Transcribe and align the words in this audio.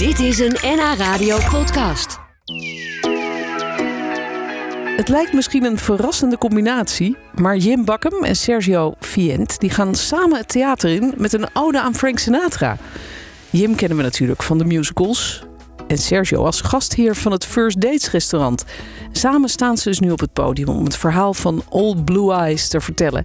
Dit 0.00 0.18
is 0.18 0.38
een 0.38 0.56
NH 0.62 0.94
Radio 0.98 1.38
podcast. 1.50 2.18
Het 4.96 5.08
lijkt 5.08 5.32
misschien 5.32 5.64
een 5.64 5.78
verrassende 5.78 6.38
combinatie, 6.38 7.16
maar 7.34 7.56
Jim 7.56 7.84
Bakkum 7.84 8.24
en 8.24 8.36
Sergio 8.36 8.94
Vient 9.00 9.58
die 9.58 9.70
gaan 9.70 9.94
samen 9.94 10.36
het 10.38 10.48
theater 10.48 10.90
in 10.90 11.14
met 11.16 11.32
een 11.32 11.48
ode 11.52 11.80
aan 11.80 11.94
Frank 11.94 12.18
Sinatra. 12.18 12.76
Jim 13.50 13.74
kennen 13.74 13.96
we 13.96 14.02
natuurlijk 14.02 14.42
van 14.42 14.58
de 14.58 14.64
musicals 14.64 15.42
en 15.88 15.98
Sergio 15.98 16.44
als 16.44 16.60
gastheer 16.60 17.16
van 17.16 17.32
het 17.32 17.46
First 17.46 17.80
Dates 17.80 18.10
restaurant. 18.10 18.64
Samen 19.12 19.48
staan 19.48 19.76
ze 19.76 19.88
dus 19.88 20.00
nu 20.00 20.10
op 20.10 20.20
het 20.20 20.32
podium 20.32 20.68
om 20.68 20.84
het 20.84 20.96
verhaal 20.96 21.34
van 21.34 21.62
Old 21.68 22.04
Blue 22.04 22.32
Eyes 22.32 22.68
te 22.68 22.80
vertellen. 22.80 23.24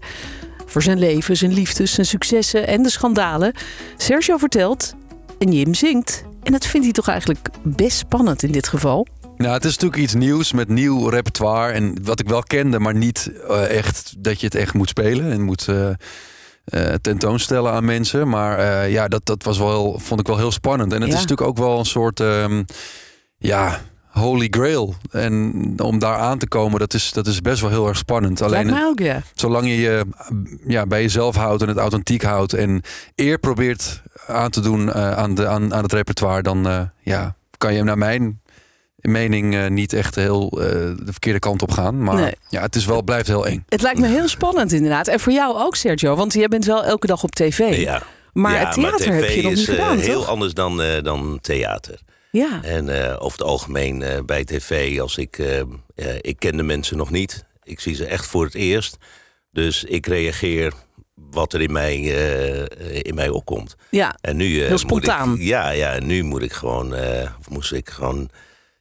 Voor 0.66 0.82
zijn 0.82 1.00
leven, 1.00 1.38
zijn 1.38 1.54
liefdes, 1.54 1.94
zijn 1.94 2.08
successen 2.08 2.68
en 2.68 2.84
de 2.84 2.90
schandalen. 2.90 3.54
Sergio 3.98 4.38
vertelt 4.38 4.94
en 5.40 5.52
Jim 5.52 5.74
zingt. 5.74 6.26
En 6.46 6.52
dat 6.52 6.66
vindt 6.66 6.86
hij 6.86 6.94
toch 6.94 7.08
eigenlijk 7.08 7.48
best 7.64 7.98
spannend 7.98 8.44
in 8.44 8.52
dit 8.52 8.68
geval. 8.68 9.08
Nou, 9.38 9.54
het 9.54 9.66
is 9.66 9.72
natuurlijk 9.72 10.02
iets 10.02 10.14
nieuws 10.14 10.52
met 10.52 10.68
nieuw 10.70 11.08
repertoire. 11.08 11.72
En 11.74 11.98
wat 12.04 12.20
ik 12.20 12.28
wel 12.28 12.44
kende, 12.44 12.80
maar 12.80 12.96
niet 12.96 13.32
eh, 13.50 13.78
echt 13.78 14.14
dat 14.18 14.40
je 14.40 14.46
het 14.46 14.56
echt 14.56 14.74
moet 14.74 14.90
spelen 14.90 15.32
en 15.32 15.42
moet 15.42 15.68
eh, 15.68 16.94
tentoonstellen 17.02 17.72
aan 17.72 17.86
mensen. 17.86 18.30
Maar 18.30 18.90
ja, 18.90 19.08
dat, 19.08 19.26
dat 19.26 19.44
was 19.44 19.58
wel, 19.58 20.00
vond 20.00 20.20
ik 20.20 20.28
wel 20.28 20.38
heel 20.38 20.52
spannend. 20.52 20.94
En 20.94 21.02
het 21.02 21.10
Ja. 21.10 21.16
is 21.16 21.22
natuurlijk 21.22 21.48
ook 21.50 21.58
wel 21.58 21.80
een 21.80 21.86
soort, 21.86 22.20
ehm, 22.20 22.64
ja, 23.38 23.82
holy 24.10 24.48
grail. 24.50 24.96
En 25.12 25.54
om 25.78 26.00
daar 26.00 26.18
aan 26.18 26.38
te 26.38 26.48
komen, 26.48 26.80
dat 26.80 26.94
is, 26.94 27.12
dat 27.12 27.28
is 27.28 27.42
best 27.42 27.62
wel 27.62 27.70
heel 27.70 27.88
erg 27.88 27.98
spannend. 27.98 28.40
Lijkt 28.40 28.70
Alleen 28.72 28.84
ook, 28.84 29.00
ja. 29.00 29.22
zolang 29.34 29.66
je 29.68 29.76
je 29.78 30.06
ja, 30.68 30.86
bij 30.86 31.02
jezelf 31.02 31.36
houdt 31.36 31.62
en 31.62 31.68
het 31.68 31.78
authentiek 31.78 32.24
houdt 32.24 32.54
en 32.54 32.82
eer 33.16 33.38
probeert 33.40 34.02
aan 34.28 34.50
te 34.50 34.60
doen 34.62 34.94
eh, 34.94 35.12
aan, 35.12 35.36
de, 35.36 35.48
aan, 35.48 35.74
aan 35.74 35.84
het 35.84 35.94
repertoire, 35.94 36.42
dan 36.42 36.68
eh, 36.68 36.82
ja, 37.02 37.36
kan 37.58 37.74
je 37.74 37.84
naar 37.84 37.98
mijn 37.98 38.42
mening 38.96 39.56
eh, 39.56 39.68
niet 39.70 39.94
echt 39.94 40.16
heel 40.16 40.50
eh, 40.52 40.68
de 41.06 41.12
verkeerde 41.12 41.40
kant 41.40 41.62
op 41.62 41.72
gaan. 41.72 42.04
Maar 42.04 42.16
Nee. 42.16 42.34
ja, 42.50 42.62
het 42.62 42.76
is 42.76 42.86
wel, 42.86 43.04
blijft 43.04 43.28
heel 43.28 43.48
eng. 43.48 43.64
Het 43.70 43.82
lijkt 43.82 44.00
me 44.00 44.08
heel 44.08 44.28
spannend 44.28 44.72
inderdaad. 44.72 45.08
En 45.08 45.20
voor 45.20 45.34
jou 45.34 45.58
ook, 45.58 45.76
Sergio, 45.76 46.16
want 46.16 46.34
jij 46.34 46.48
bent 46.48 46.66
wel 46.66 46.84
elke 46.84 47.08
dag 47.08 47.24
op 47.24 47.32
tv. 47.36 47.78
Ja. 47.78 48.02
Maar 48.34 48.54
ja, 48.54 48.60
het 48.60 48.74
theater 48.74 49.08
maar 49.08 49.18
heb 49.18 49.30
je 49.30 49.42
nog 49.42 49.52
is 49.52 49.58
niet 49.58 49.70
gedaan, 49.70 49.98
heel 49.98 50.20
toch? 50.20 50.28
anders 50.30 50.54
dan, 50.54 50.82
eh, 50.82 51.04
dan 51.04 51.40
theater. 51.42 52.00
Ja. 52.32 52.60
En 52.64 52.90
eh, 53.10 53.16
over 53.24 53.38
het 53.38 53.48
algemeen 53.48 54.02
eh, 54.02 54.20
bij 54.26 54.44
tv, 54.46 55.00
als 55.00 55.18
ik, 55.18 55.38
eh, 55.38 55.60
eh, 55.60 55.66
ik 56.22 56.40
ken 56.40 56.58
de 56.58 56.64
mensen 56.64 56.98
nog 56.98 57.10
niet. 57.12 57.46
Ik 57.64 57.80
zie 57.80 57.96
ze 57.96 58.06
echt 58.06 58.26
voor 58.26 58.46
het 58.46 58.54
eerst. 58.56 58.98
Dus 59.52 59.84
ik 59.84 60.06
reageer 60.06 60.74
wat 61.16 61.54
er 61.54 61.62
in 61.62 61.72
mij, 61.72 61.96
eh, 61.96 63.00
in 63.02 63.16
mij 63.16 63.30
opkomt. 63.30 63.76
ja. 63.90 64.16
En 64.22 64.36
nu, 64.36 64.62
eh, 64.62 64.68
Heel 64.68 64.78
spontaan. 64.78 65.30
Moet 65.30 65.38
ik, 65.40 65.44
ja, 65.46 65.70
ja, 65.70 66.00
nu 66.00 66.24
moet 66.24 66.42
ik 66.42 66.54
gewoon, 66.54 66.96
eh, 66.96 67.30
of 67.40 67.50
moest 67.50 67.74
ik 67.74 67.90
gewoon 67.90 68.30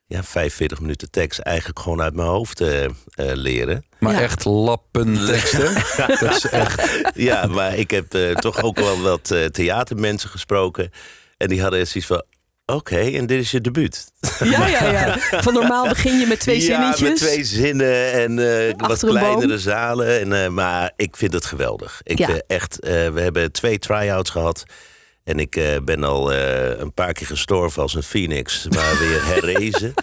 ja, 0.07 0.23
45 0.23 0.81
minuten 0.81 1.11
tekst 1.11 1.39
eigenlijk 1.39 1.79
gewoon 1.79 2.03
uit 2.03 2.15
mijn 2.15 2.29
hoofd 2.29 2.61
eh, 2.61 2.85
eh, 2.85 2.91
leren. 3.17 3.85
Maar 3.99 4.13
Ja. 4.15 4.21
echt 4.21 4.45
lappen 4.45 5.27
teksten. 5.27 5.75
dat 6.21 6.37
is 6.37 6.45
echt. 6.47 7.01
Ja, 7.15 7.47
maar 7.47 7.77
ik 7.77 7.91
heb 7.91 8.15
eh, 8.15 8.31
toch 8.35 8.63
ook 8.63 8.79
wel 8.79 9.01
wat 9.01 9.31
eh, 9.31 9.45
theatermensen 9.45 10.29
gesproken. 10.31 10.91
En 11.37 11.49
die 11.49 11.63
hadden 11.63 11.87
zoiets 11.87 12.07
van, 12.11 12.25
oké, 12.67 12.99
en 12.99 13.27
dit 13.27 13.41
is 13.41 13.51
je 13.51 13.61
debuut. 13.61 14.05
Ja, 14.45 14.67
ja, 14.67 14.91
ja. 14.91 15.19
Van 15.43 15.53
normaal 15.55 15.89
begin 15.89 16.19
je 16.19 16.27
met 16.27 16.41
twee 16.41 16.57
ja, 16.57 16.63
zinnetjes. 16.63 17.09
met 17.09 17.17
twee 17.17 17.45
zinnen 17.45 18.13
en 18.13 18.39
eh, 18.69 18.73
wat 18.77 19.01
boom. 19.01 19.11
kleinere 19.11 19.59
zalen. 19.59 20.21
En, 20.21 20.45
eh, 20.45 20.49
maar 20.49 20.93
ik 20.97 21.17
vind 21.17 21.33
het 21.33 21.45
geweldig. 21.45 22.01
Ik, 22.03 22.19
Ja. 22.19 22.29
eh, 22.29 22.35
echt, 22.47 22.77
we 22.81 23.21
hebben 23.21 23.53
twee 23.53 23.79
try-outs 23.79 24.31
gehad. 24.31 24.63
En 25.25 25.39
ik 25.39 25.61
ben 25.85 26.05
al 26.05 26.33
een 26.35 26.93
paar 26.95 27.13
keer 27.13 27.27
gestorven 27.27 27.83
als 27.83 27.95
een 27.95 28.03
phoenix, 28.03 28.67
maar 28.69 28.99
weer 28.99 29.25
herrezen. 29.33 29.95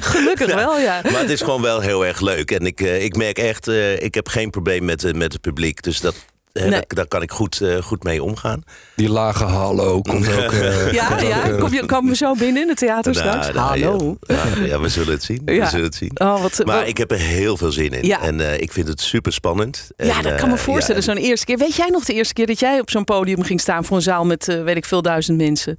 Gelukkig 0.00 0.54
wel, 0.54 0.78
ja. 0.78 1.00
Maar 1.02 1.20
het 1.20 1.30
is 1.30 1.40
gewoon 1.40 1.62
wel 1.62 1.80
heel 1.80 2.06
erg 2.06 2.20
leuk. 2.20 2.50
En 2.50 2.66
ik, 2.66 2.80
ik 2.80 3.16
merk 3.16 3.38
echt, 3.38 3.66
ik 3.98 4.14
heb 4.14 4.28
geen 4.28 4.50
probleem 4.50 4.84
met, 4.84 5.16
met 5.16 5.32
het 5.32 5.40
publiek. 5.40 5.82
Dus 5.82 6.00
dat, 6.00 6.14
Nee. 6.60 6.70
daar, 6.70 6.84
daar 6.88 7.06
kan 7.08 7.22
ik 7.22 7.30
goed, 7.30 7.60
eh, 7.60 7.76
goed 7.82 8.02
mee 8.02 8.22
omgaan. 8.22 8.62
Die 8.96 9.08
lage 9.10 9.44
hallo 9.44 10.00
komt 10.00 10.28
ook. 10.32 10.52
eh, 10.52 10.92
Ja, 10.92 11.06
komt 11.06 11.20
ook, 11.22 11.28
ja. 11.28 11.48
eh, 11.50 11.58
Kom 11.58 11.72
je, 11.72 11.86
komen 11.86 12.10
we 12.10 12.16
zo 12.16 12.34
binnen 12.34 12.62
in 12.62 12.68
het 12.68 12.76
theater 12.78 13.12
Nou, 13.12 13.26
straks? 13.26 13.52
nou, 13.54 13.82
Hallo. 13.82 14.16
Ja, 14.20 14.36
ja, 14.56 14.64
ja, 14.64 14.80
we 14.80 14.88
zullen 14.88 15.12
het 15.12 15.22
zien. 15.22 15.42
Ja. 15.44 15.64
We 15.64 15.66
zullen 15.68 15.84
het 15.84 15.94
zien. 15.94 16.10
Oh, 16.14 16.42
wat, 16.42 16.60
Maar 16.64 16.78
wat- 16.78 16.88
ik 16.88 16.96
heb 16.98 17.10
er 17.10 17.18
heel 17.18 17.56
veel 17.56 17.72
zin 17.72 17.90
in. 17.90 18.06
Ja. 18.06 18.22
En 18.22 18.40
eh, 18.40 18.60
ik 18.60 18.72
vind 18.72 18.88
het 18.88 19.00
super 19.00 19.32
spannend. 19.32 19.88
ja, 19.96 20.22
dat 20.22 20.34
kan 20.34 20.48
me 20.50 20.56
voorstellen. 20.56 21.02
Zo'n 21.02 21.16
eerste 21.16 21.46
keer. 21.46 21.58
Weet 21.58 21.74
jij 21.76 21.88
nog 21.90 22.04
de 22.04 22.12
eerste 22.14 22.34
keer 22.34 22.46
dat 22.46 22.60
jij 22.60 22.80
op 22.80 22.90
zo'n 22.90 23.04
podium 23.04 23.42
ging 23.42 23.60
staan 23.60 23.84
voor 23.84 23.96
een 23.96 24.02
zaal 24.02 24.24
met, 24.24 24.48
eh, 24.48 24.62
weet 24.62 24.76
ik 24.76 24.84
veel, 24.84 25.02
duizend 25.02 25.36
mensen? 25.38 25.78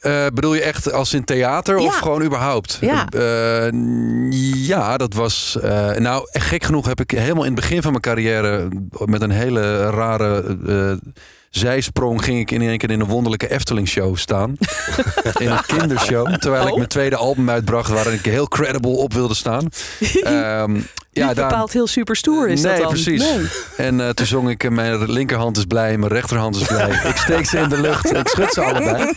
Eh, 0.00 0.26
bedoel 0.34 0.54
je 0.54 0.62
echt 0.62 0.92
als 0.92 1.14
in 1.14 1.24
theater 1.24 1.76
of 1.76 1.84
Ja. 1.84 1.90
gewoon 2.00 2.22
überhaupt? 2.22 2.78
Ja. 2.80 3.06
Eh, 3.08 3.68
ja, 4.66 4.96
dat 4.96 5.14
was. 5.14 5.58
eh, 5.62 5.90
nou, 5.94 6.28
gek 6.30 6.64
genoeg 6.64 6.86
heb 6.86 7.00
ik 7.00 7.10
helemaal 7.10 7.44
in 7.44 7.50
het 7.52 7.60
begin 7.60 7.82
van 7.82 7.90
mijn 7.90 8.02
carrière 8.02 8.68
met 9.04 9.22
een 9.22 9.30
hele 9.30 9.90
rare. 10.06 10.56
eh, 10.66 11.10
Zijsprong 11.50 12.24
ging 12.24 12.38
ik 12.40 12.50
in 12.50 12.60
één 12.62 12.78
keer 12.78 12.90
in 12.90 13.00
een 13.00 13.06
wonderlijke 13.06 13.50
Efteling-show 13.50 14.16
staan. 14.16 14.56
in 15.38 15.50
een 15.50 15.64
kindershow. 15.66 16.34
Terwijl 16.36 16.62
ik 16.64 16.70
Oh. 16.70 16.76
mijn 16.76 16.88
tweede 16.88 17.16
album 17.16 17.50
uitbracht 17.50 17.90
waarin 17.90 18.12
ik 18.12 18.24
heel 18.24 18.48
credible 18.48 18.90
op 18.96 19.12
wilde 19.12 19.34
staan. 19.34 19.68
Ehm, 21.16 21.26
Niet 21.26 21.36
bepaald 21.36 21.72
heel 21.72 21.86
super 21.86 22.16
stoer 22.16 22.48
is 22.48 22.60
nee, 22.60 22.72
dat 22.72 22.82
dan. 22.82 22.92
precies. 22.92 23.20
Nee. 23.20 23.46
En 23.76 24.00
eh, 24.00 24.08
toen 24.08 24.26
zong 24.26 24.50
ik, 24.50 24.64
eh, 24.64 24.70
mijn 24.70 25.10
linkerhand 25.10 25.56
is 25.56 25.64
blij, 25.64 25.98
mijn 25.98 26.12
rechterhand 26.12 26.56
is 26.56 26.62
blij. 26.66 27.00
ik 27.10 27.16
steek 27.16 27.46
ze 27.46 27.58
in 27.58 27.68
de 27.68 27.80
lucht 27.80 28.12
en 28.12 28.20
ik 28.20 28.28
schud 28.28 28.52
ze 28.52 28.60
allebei. 28.60 29.12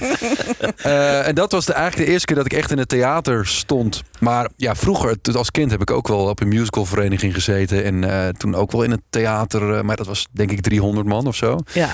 Eh, 0.76 1.28
en 1.28 1.36
dat 1.36 1.52
was 1.52 1.66
de, 1.66 1.74
eigenlijk 1.74 2.06
de 2.06 2.12
eerste 2.12 2.26
keer 2.26 2.36
dat 2.36 2.46
ik 2.46 2.54
echt 2.54 2.72
in 2.72 2.78
het 2.78 2.90
theater 2.90 3.48
stond. 3.48 4.02
Maar 4.20 4.50
ja, 4.56 4.76
vroeger, 4.76 5.18
als 5.34 5.52
kind, 5.52 5.72
heb 5.72 5.82
ik 5.82 5.92
ook 5.92 6.08
wel 6.08 6.26
op 6.26 6.42
een 6.42 6.48
musicalvereniging 6.48 7.34
gezeten. 7.34 7.84
En 7.84 8.36
toen 8.38 8.56
ook 8.56 8.72
wel 8.72 8.84
in 8.84 8.92
het 8.92 9.02
theater, 9.10 9.86
maar 9.86 9.96
dat 9.96 10.08
was 10.08 10.28
denk 10.32 10.52
ik 10.52 10.62
300 10.62 11.08
man 11.08 11.28
of 11.28 11.36
zo. 11.36 11.58
Ja. 11.74 11.90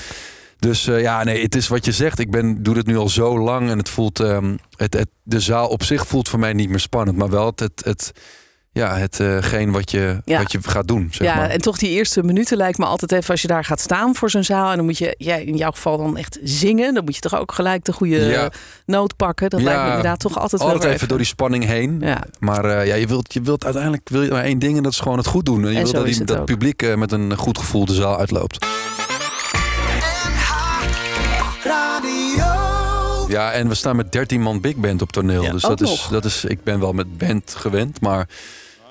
Dus 0.58 0.84
ja, 0.84 1.24
nee, 1.24 1.42
het 1.42 1.54
is 1.54 1.68
wat 1.68 1.84
je 1.84 1.92
zegt. 1.92 2.18
Ik 2.18 2.30
ben, 2.30 2.62
doe 2.62 2.74
dit 2.74 2.86
nu 2.86 2.96
al 2.96 3.08
zo 3.08 3.38
lang 3.38 3.70
en 3.70 3.78
het 3.78 3.88
voelt, 3.88 4.20
ehm, 4.20 4.56
het, 4.76 4.94
het, 4.94 5.08
de 5.22 5.40
zaal 5.40 5.68
op 5.68 5.82
zich 5.82 6.06
voelt 6.06 6.28
voor 6.28 6.38
mij 6.38 6.52
niet 6.52 6.68
meer 6.68 6.80
spannend. 6.80 7.16
Maar 7.18 7.30
wel 7.30 7.46
het, 7.46 7.60
het, 7.60 7.82
het 7.84 8.12
ja, 8.76 8.96
hetgeen 8.96 9.72
wat, 9.72 9.90
je, 9.90 10.20
Ja. 10.24 10.38
wat 10.38 10.52
je 10.52 10.58
gaat 10.62 10.88
doen, 10.88 11.08
zeg 11.10 11.28
ja, 11.28 11.34
maar. 11.36 11.50
en 11.50 11.60
toch 11.60 11.78
die 11.78 11.90
eerste 11.90 12.22
minuten 12.22 12.56
lijkt 12.56 12.78
me 12.78 12.84
altijd 12.84 13.12
even 13.12 13.30
als 13.30 13.42
je 13.42 13.48
daar 13.48 13.64
gaat 13.64 13.80
staan 13.80 14.14
voor 14.14 14.30
zo'n 14.30 14.44
zaal. 14.44 14.70
En 14.70 14.76
dan 14.76 14.84
moet 14.84 14.98
je, 14.98 15.14
ja, 15.18 15.34
in 15.34 15.56
jouw 15.56 15.70
geval 15.70 15.96
dan 15.98 16.16
echt 16.16 16.38
zingen. 16.42 16.94
Dan 16.94 17.04
moet 17.04 17.14
je 17.14 17.20
toch 17.20 17.38
ook 17.38 17.52
gelijk 17.52 17.84
de 17.84 17.92
goede 17.92 18.16
Ja. 18.24 18.50
noot 18.86 19.16
pakken. 19.16 19.50
Dat 19.50 19.60
Ja. 19.60 19.66
lijkt 19.66 19.80
me 19.82 19.88
inderdaad 19.88 20.18
toch 20.20 20.38
altijd, 20.38 20.62
Altijd 20.62 20.82
wel 20.82 20.92
even 20.92 21.08
door 21.08 21.18
die 21.18 21.26
spanning 21.26 21.64
heen. 21.64 21.96
Ja. 22.00 22.22
Maar 22.38 22.64
eh, 22.64 22.86
ja, 22.86 22.94
je 22.94 23.06
wilt, 23.06 23.32
je 23.32 23.40
wilt 23.40 23.64
uiteindelijk 23.64 24.08
wil 24.08 24.22
je 24.22 24.30
maar 24.30 24.44
één 24.44 24.58
ding 24.58 24.76
en 24.76 24.82
dat 24.82 24.92
is 24.92 25.00
gewoon 25.00 25.18
het 25.18 25.26
goed 25.26 25.44
doen. 25.46 25.56
En 25.56 25.62
je 25.62 25.68
En 25.68 25.74
wilt 25.74 25.88
zo 25.88 25.96
dat, 25.96 26.04
is 26.06 26.10
die, 26.10 26.18
het 26.20 26.28
dat 26.28 26.38
ook. 26.38 26.46
publiek 26.46 26.82
eh, 26.82 26.94
met 26.94 27.12
een 27.12 27.36
goed 27.36 27.58
gevoel 27.58 27.84
de 27.84 27.94
zaal 27.94 28.18
uitloopt. 28.18 28.66
Ja, 33.28 33.52
en 33.52 33.68
we 33.68 33.74
staan 33.74 33.96
met 33.96 34.12
13 34.12 34.40
man 34.40 34.60
big 34.60 34.76
band 34.76 35.02
op 35.02 35.12
toneel. 35.12 35.42
Ja. 35.42 35.52
Dus 35.52 35.62
dat 35.62 35.80
is, 35.80 36.06
dat 36.10 36.24
is, 36.24 36.44
ik 36.44 36.62
ben 36.64 36.80
wel 36.80 36.92
met 36.92 37.18
band 37.18 37.54
gewend, 37.58 38.00
maar. 38.00 38.28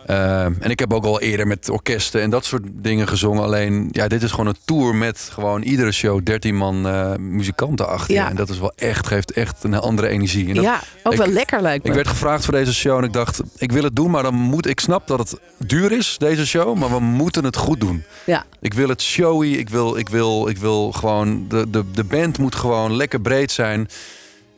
Eh, 0.06 0.44
en 0.44 0.70
ik 0.70 0.80
heb 0.80 0.94
ook 0.94 1.06
al 1.06 1.22
eerder 1.22 1.48
met 1.48 1.70
orkesten 1.70 2.22
en 2.22 2.30
dat 2.30 2.46
soort 2.46 2.64
dingen 2.72 3.08
gezongen. 3.08 3.44
Alleen, 3.44 3.88
ja, 3.92 4.08
dit 4.08 4.24
is 4.24 4.32
gewoon 4.32 4.48
een 4.48 4.58
tour 4.66 4.96
met 4.96 5.30
gewoon 5.32 5.62
iedere 5.62 5.92
show 5.92 6.24
13 6.24 6.56
man 6.56 6.88
eh, 6.88 7.16
muzikanten 7.16 7.88
achter. 7.88 8.14
Ja. 8.16 8.30
En 8.30 8.36
dat 8.36 8.50
is 8.50 8.60
wel 8.60 8.74
echt, 8.76 9.08
geeft 9.08 9.32
echt 9.32 9.64
een 9.64 9.74
andere 9.76 10.08
energie. 10.08 10.48
En 10.48 10.54
dat- 10.54 10.64
Ja, 10.64 10.80
ook 11.04 11.14
ik- 11.14 11.20
wel 11.20 11.28
lekker 11.28 11.62
lijkt 11.62 11.84
me. 11.84 11.90
ik 11.90 11.96
werd 11.96 12.08
gevraagd 12.08 12.44
voor 12.46 12.54
deze 12.54 12.74
show 12.74 12.98
en 12.98 13.04
ik 13.04 13.14
dacht, 13.14 13.42
ik 13.58 13.72
wil 13.72 13.84
het 13.84 13.96
doen, 13.96 14.12
maar 14.12 14.24
dan 14.24 14.34
moet 14.36 14.68
ik 14.68 14.80
snap 14.80 15.08
dat 15.08 15.20
het 15.20 15.40
duur 15.58 15.92
is, 15.92 16.16
deze 16.18 16.48
show, 16.48 16.78
maar 16.78 16.90
we 16.90 17.00
moeten 17.00 17.44
het 17.44 17.56
goed 17.58 17.80
doen. 17.80 18.04
Ja. 18.26 18.46
Ik 18.62 18.74
wil 18.74 18.88
het 18.90 19.02
showy, 19.02 19.48
ik 19.48 19.70
wil, 19.70 19.98
ik 19.98 20.10
wil, 20.10 20.48
ik 20.48 20.58
wil 20.58 20.92
gewoon, 20.92 21.46
de, 21.48 21.70
de, 21.70 21.84
de 21.92 22.04
band 22.04 22.38
moet 22.38 22.56
gewoon 22.56 22.96
lekker 22.96 23.22
breed 23.22 23.52
zijn. 23.52 23.88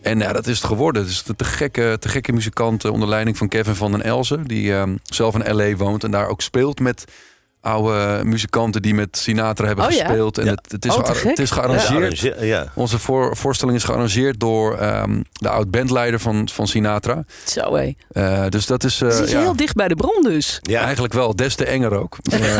En 0.01 0.19
ja, 0.19 0.33
dat 0.33 0.47
is 0.47 0.57
het 0.57 0.67
geworden. 0.67 1.05
Is 1.05 1.23
de 1.23 1.35
te 1.35 1.43
gekke, 1.43 1.97
te 1.99 2.09
gekke 2.09 2.31
muzikanten 2.31 2.91
onder 2.91 3.09
leiding 3.09 3.37
van 3.37 3.47
Kevin 3.47 3.75
van 3.75 3.91
den 3.91 4.01
Elzen, 4.01 4.43
die 4.43 4.73
ehm, 4.73 4.95
zelf 5.03 5.35
in 5.35 5.55
L.A. 5.55 5.75
woont 5.75 6.03
en 6.03 6.11
daar 6.11 6.27
ook 6.27 6.41
speelt 6.41 6.79
met 6.79 7.05
oude 7.67 8.21
muzikanten 8.23 8.81
die 8.81 8.93
met 8.93 9.17
Sinatra 9.17 9.65
hebben 9.67 9.85
Oh 9.85 9.91
ja? 9.91 10.05
gespeeld. 10.05 10.37
En 10.37 10.45
Ja. 10.45 10.51
het, 10.51 10.71
het, 10.71 10.85
is 10.85 10.95
Oh, 10.95 11.07
het 11.07 11.39
is 11.39 11.51
gearrangeerd. 11.51 12.19
Ja, 12.19 12.33
ja. 12.39 12.71
Onze 12.75 12.99
voor, 12.99 13.35
voorstelling 13.37 13.77
is 13.77 13.83
gearrangeerd 13.83 14.39
door 14.39 14.77
ehm, 14.77 15.21
de 15.33 15.49
oud-bandleider 15.49 16.19
van, 16.19 16.49
van 16.49 16.67
Sinatra. 16.67 17.23
Zo 17.45 17.75
hé. 17.75 17.91
Eh, 18.11 18.43
dus 18.49 18.65
dat 18.65 18.83
is. 18.83 19.01
eh, 19.01 19.19
heel 19.19 19.55
dicht 19.55 19.75
bij 19.75 19.87
de 19.87 19.95
bron 19.95 20.23
dus. 20.23 20.59
Ja. 20.61 20.81
Eigenlijk 20.81 21.13
wel, 21.13 21.35
des 21.35 21.55
te 21.55 21.65
enger 21.65 21.91
ook. 21.99 22.17
Eh, 22.31 22.55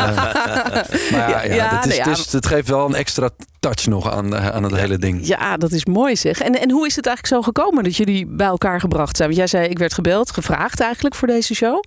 maar 1.12 1.54
ja, 1.54 1.70
dat 1.70 1.84
is, 1.86 1.96
nou 1.98 2.08
ja. 2.08 2.08
Het, 2.08 2.18
is- 2.18 2.32
het 2.32 2.46
geeft 2.46 2.68
wel 2.68 2.86
een 2.86 2.94
extra 2.94 3.30
touch 3.60 3.86
nog 3.86 4.12
aan, 4.12 4.36
aan 4.36 4.62
het 4.62 4.74
hele 4.76 4.98
ding. 4.98 5.26
Ja, 5.26 5.56
dat 5.56 5.72
is 5.72 5.84
mooi 5.84 6.16
zeg. 6.16 6.40
En, 6.40 6.60
en 6.60 6.70
hoe 6.70 6.86
is 6.86 6.96
het 6.96 7.06
eigenlijk 7.06 7.36
zo 7.36 7.50
gekomen 7.52 7.84
dat 7.84 7.96
jullie 7.96 8.26
bij 8.26 8.46
elkaar 8.46 8.80
gebracht 8.80 9.16
zijn? 9.16 9.28
Want 9.28 9.40
jij 9.40 9.48
zei, 9.60 9.68
ik 9.68 9.78
werd 9.78 9.94
gebeld, 9.94 10.30
gevraagd 10.32 10.80
eigenlijk 10.80 11.14
voor 11.14 11.28
deze 11.28 11.54
show. 11.54 11.82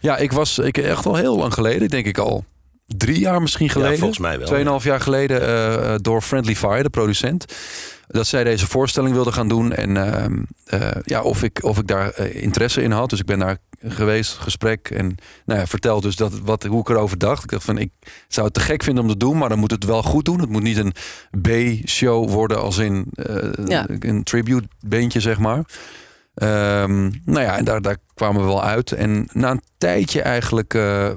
Ja, 0.00 0.16
ik 0.16 0.32
was 0.32 0.58
ik, 0.58 0.78
echt 0.78 1.06
al 1.06 1.14
heel 1.16 1.36
lang 1.36 1.54
geleden, 1.54 1.88
denk 1.88 2.06
ik 2.06 2.18
al 2.18 2.44
drie 2.86 3.18
jaar 3.18 3.42
misschien 3.42 3.70
geleden. 3.70 3.98
volgens 3.98 4.18
mij 4.18 4.38
wel, 4.38 4.46
Tweeënhalf 4.46 4.84
jaar 4.84 5.00
geleden 5.00 5.48
eh, 5.48 5.94
door 5.96 6.22
Friendly 6.22 6.56
Fire, 6.56 6.82
de 6.82 6.90
producent. 6.90 7.44
dat 8.06 8.26
zij 8.26 8.44
deze 8.44 8.66
voorstelling 8.66 9.14
wilde 9.14 9.32
gaan 9.32 9.48
doen. 9.48 9.72
En 9.72 9.96
ehm, 9.96 10.42
eh, 10.64 10.90
ja, 11.02 11.22
of, 11.22 11.42
ik, 11.42 11.64
of 11.64 11.78
ik 11.78 11.86
daar 11.86 12.10
eh, 12.10 12.42
interesse 12.42 12.82
in 12.82 12.90
had. 12.90 13.10
Dus 13.10 13.20
ik 13.20 13.26
ben 13.26 13.38
daar 13.38 13.58
geweest, 13.82 14.32
gesprek. 14.32 14.90
En 14.90 15.14
nou 15.44 15.60
ja, 15.60 15.66
vertel 15.66 16.00
dus 16.00 16.16
dat, 16.16 16.38
wat, 16.40 16.62
hoe 16.62 16.80
ik 16.80 16.88
erover 16.88 17.18
dacht. 17.18 17.42
Ik 17.42 17.50
dacht 17.50 17.64
van, 17.64 17.78
ik 17.78 17.90
zou 18.28 18.46
het 18.46 18.54
te 18.54 18.60
gek 18.60 18.82
vinden 18.82 19.04
om 19.04 19.10
te 19.10 19.16
doen. 19.16 19.38
Maar 19.38 19.48
dan 19.48 19.58
moet 19.58 19.70
het 19.70 19.84
wel 19.84 20.02
goed 20.02 20.24
doen. 20.24 20.40
Het 20.40 20.48
moet 20.48 20.62
niet 20.62 20.76
een 20.76 20.92
B-show 21.42 22.30
worden 22.30 22.60
als 22.60 22.78
in 22.78 23.06
eh, 23.14 23.66
Ja. 23.66 23.86
een 23.88 24.22
tribute 24.22 24.68
beentje, 24.80 25.20
zeg 25.20 25.38
maar. 25.38 25.64
Ehm, 26.34 27.02
nou 27.24 27.40
ja, 27.40 27.56
en 27.56 27.64
daar, 27.64 27.82
daar 27.82 27.96
kwamen 28.14 28.40
we 28.40 28.46
wel 28.46 28.62
uit. 28.64 28.92
En 28.92 29.28
na 29.32 29.50
een 29.50 29.62
tijdje 29.78 30.22
eigenlijk 30.22 30.74
eh, 30.74 31.10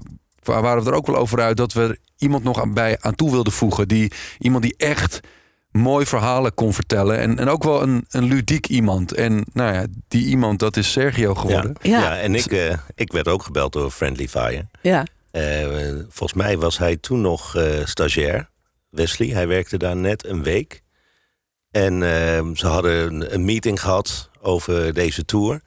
waren 0.44 0.83
we 0.83 0.89
er 0.89 0.95
ook 0.95 1.07
wel 1.07 1.15
over 1.15 1.41
uit 1.41 1.57
dat 1.57 1.74
we 1.74 1.81
er 1.81 1.97
iemand 2.18 2.44
nog 2.44 2.62
aan, 2.62 2.74
bij 2.74 2.97
aan 3.00 3.15
toe 3.15 3.31
wilden 3.31 3.53
voegen. 3.53 3.88
Die, 3.88 4.12
iemand 4.39 4.63
die 4.63 4.75
echt 4.77 5.19
mooi 5.71 6.06
verhalen 6.06 6.53
kon 6.53 6.74
vertellen. 6.74 7.18
En, 7.18 7.39
en 7.39 7.50
ook 7.50 7.63
wel 7.63 7.81
een, 7.81 8.06
een 8.09 8.24
ludiek 8.24 8.68
iemand. 8.68 9.13
En 9.13 9.45
nou 9.53 9.74
ja, 9.74 9.86
die 10.07 10.25
iemand, 10.25 10.59
dat 10.59 10.77
is 10.77 10.91
Sergio 10.91 11.36
geworden. 11.36 11.75
Ja. 11.81 12.00
Ja, 12.00 12.19
en 12.19 12.36
ik, 12.36 12.45
eh, 12.45 12.77
ik 12.95 13.12
werd 13.12 13.27
ook 13.27 13.44
gebeld 13.44 13.74
door 13.74 13.91
Friendly 13.91 14.27
Fire. 14.27 14.68
Ja. 14.81 15.06
Eh, 15.31 15.68
volgens 16.09 16.33
mij 16.33 16.57
was 16.57 16.77
hij 16.77 16.97
toen 16.97 17.21
nog 17.21 17.56
eh, 17.56 17.86
stagiair, 17.86 18.50
Wesley. 18.89 19.27
Hij 19.27 19.47
werkte 19.47 19.77
daar 19.77 19.95
net 19.95 20.25
een 20.25 20.44
week. 20.44 20.83
En 21.71 22.03
eh, 22.03 22.50
ze 22.53 22.68
hadden 22.68 23.06
een, 23.07 23.33
een 23.33 23.45
meeting 23.45 23.81
gehad 23.81 24.30
over 24.41 24.94
deze 24.94 25.25
tour. 25.25 25.62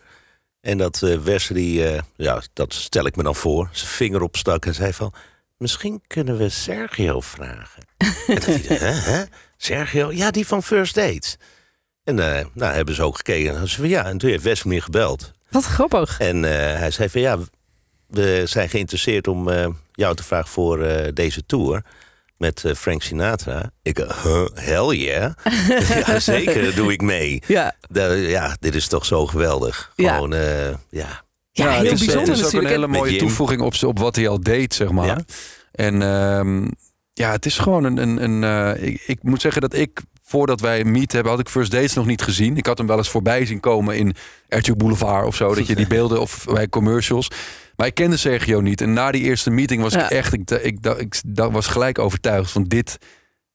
En 0.62 0.78
dat 0.78 1.02
eh, 1.02 1.18
Wesley, 1.18 1.94
eh, 1.94 2.00
ja, 2.16 2.42
dat 2.52 2.74
stel 2.74 3.06
ik 3.06 3.16
me 3.16 3.22
dan 3.22 3.34
voor, 3.34 3.68
zijn 3.72 3.90
vinger 3.90 4.22
opstak 4.22 4.66
en 4.66 4.74
zei 4.74 4.92
van... 4.92 5.14
Misschien 5.56 6.02
kunnen 6.06 6.36
we 6.36 6.48
Sergio 6.48 7.20
vragen. 7.20 7.82
en 8.26 8.34
dat 8.34 8.44
hij, 8.44 8.76
hè, 8.88 9.12
hè? 9.12 9.24
Sergio? 9.56 10.12
Ja, 10.12 10.30
die 10.30 10.46
van 10.46 10.62
First 10.62 10.94
Dates. 10.94 11.36
En 12.04 12.18
eh 12.18 12.46
nou, 12.52 12.74
hebben 12.74 12.94
ze 12.94 13.02
ook 13.02 13.16
gekeken. 13.16 13.56
En, 13.56 13.68
ze 13.68 13.76
van, 13.76 13.88
ja, 13.88 14.04
en 14.04 14.18
toen 14.18 14.30
heeft 14.30 14.42
Wesley 14.42 14.74
me 14.74 14.80
gebeld. 14.80 15.32
Wat 15.50 15.64
grappig. 15.64 16.18
En 16.18 16.42
hij 16.42 16.90
zei 16.90 17.08
van 17.08 17.20
ja, 17.20 17.38
we 18.06 18.42
zijn 18.46 18.68
geïnteresseerd 18.68 19.28
om 19.28 19.48
jou 19.92 20.16
te 20.16 20.22
vragen 20.22 20.48
voor 20.48 20.86
deze 21.14 21.46
tour 21.46 21.82
met 22.42 22.64
eh, 22.64 22.74
Frank 22.74 23.02
Sinatra. 23.02 23.70
Ik, 23.82 23.98
uh, 23.98 24.22
huh, 24.22 24.46
hell 24.54 24.96
yeah. 24.96 25.32
ja, 26.06 26.20
zeker, 26.20 26.74
doe 26.74 26.92
ik 26.92 27.02
mee. 27.02 27.42
Ja. 27.46 27.74
Da- 27.88 28.12
ja, 28.12 28.56
dit 28.60 28.74
is 28.74 28.88
toch 28.88 29.06
zo 29.06 29.26
geweldig. 29.26 29.92
Ja. 29.96 30.14
Gewoon, 30.14 30.34
eh, 30.34 30.68
ja. 30.88 31.24
Ja, 31.50 31.70
heel 31.70 31.82
het 31.82 31.92
is, 31.92 32.04
bijzonder 32.04 32.34
Het 32.34 32.46
is 32.46 32.54
ook 32.54 32.62
een 32.62 32.68
hele 32.68 32.86
mooie 32.86 33.16
toevoeging 33.16 33.60
op, 33.60 33.74
op 33.82 33.98
wat 33.98 34.16
hij 34.16 34.28
al 34.28 34.40
deed, 34.40 34.74
zeg 34.74 34.90
maar. 34.90 35.06
Ja. 35.06 35.18
En 35.72 36.02
ehm, 36.02 36.68
ja, 37.12 37.30
het 37.30 37.46
is 37.46 37.58
gewoon 37.58 37.84
een... 37.84 37.96
een, 37.96 38.22
een 38.22 38.44
eh, 38.44 38.88
ik, 38.88 39.02
ik 39.06 39.22
moet 39.22 39.40
zeggen 39.40 39.60
dat 39.60 39.74
ik, 39.74 40.00
voordat 40.22 40.60
wij 40.60 40.84
Meet 40.84 41.12
hebben... 41.12 41.32
had 41.32 41.40
ik 41.40 41.48
First 41.48 41.70
Dates 41.70 41.94
nog 41.94 42.06
niet 42.06 42.22
gezien. 42.22 42.56
Ik 42.56 42.66
had 42.66 42.78
hem 42.78 42.86
wel 42.86 42.96
eens 42.96 43.10
voorbij 43.10 43.46
zien 43.46 43.60
komen 43.60 43.96
in 43.96 44.14
RTL 44.48 44.76
Boulevard 44.76 45.26
of 45.26 45.36
zo. 45.36 45.54
Dat 45.54 45.66
je 45.66 45.74
die 45.74 45.86
beelden 45.96 46.20
of 46.20 46.44
bij 46.44 46.68
commercials... 46.68 47.28
Maar 47.82 47.90
ik 47.90 47.96
kende 47.96 48.16
Sergio 48.16 48.60
niet. 48.60 48.80
En 48.80 48.92
na 48.92 49.10
die 49.10 49.22
eerste 49.22 49.50
meeting 49.50 49.82
was 49.82 49.92
Ja. 49.92 50.04
ik 50.04 50.10
echt... 50.10 50.32
Ik, 50.32 50.50
ik, 50.50 50.86
ik, 50.86 50.98
ik, 50.98 51.20
was 51.50 51.66
gelijk 51.66 51.98
overtuigd 51.98 52.50
van 52.50 52.64
dit 52.64 52.98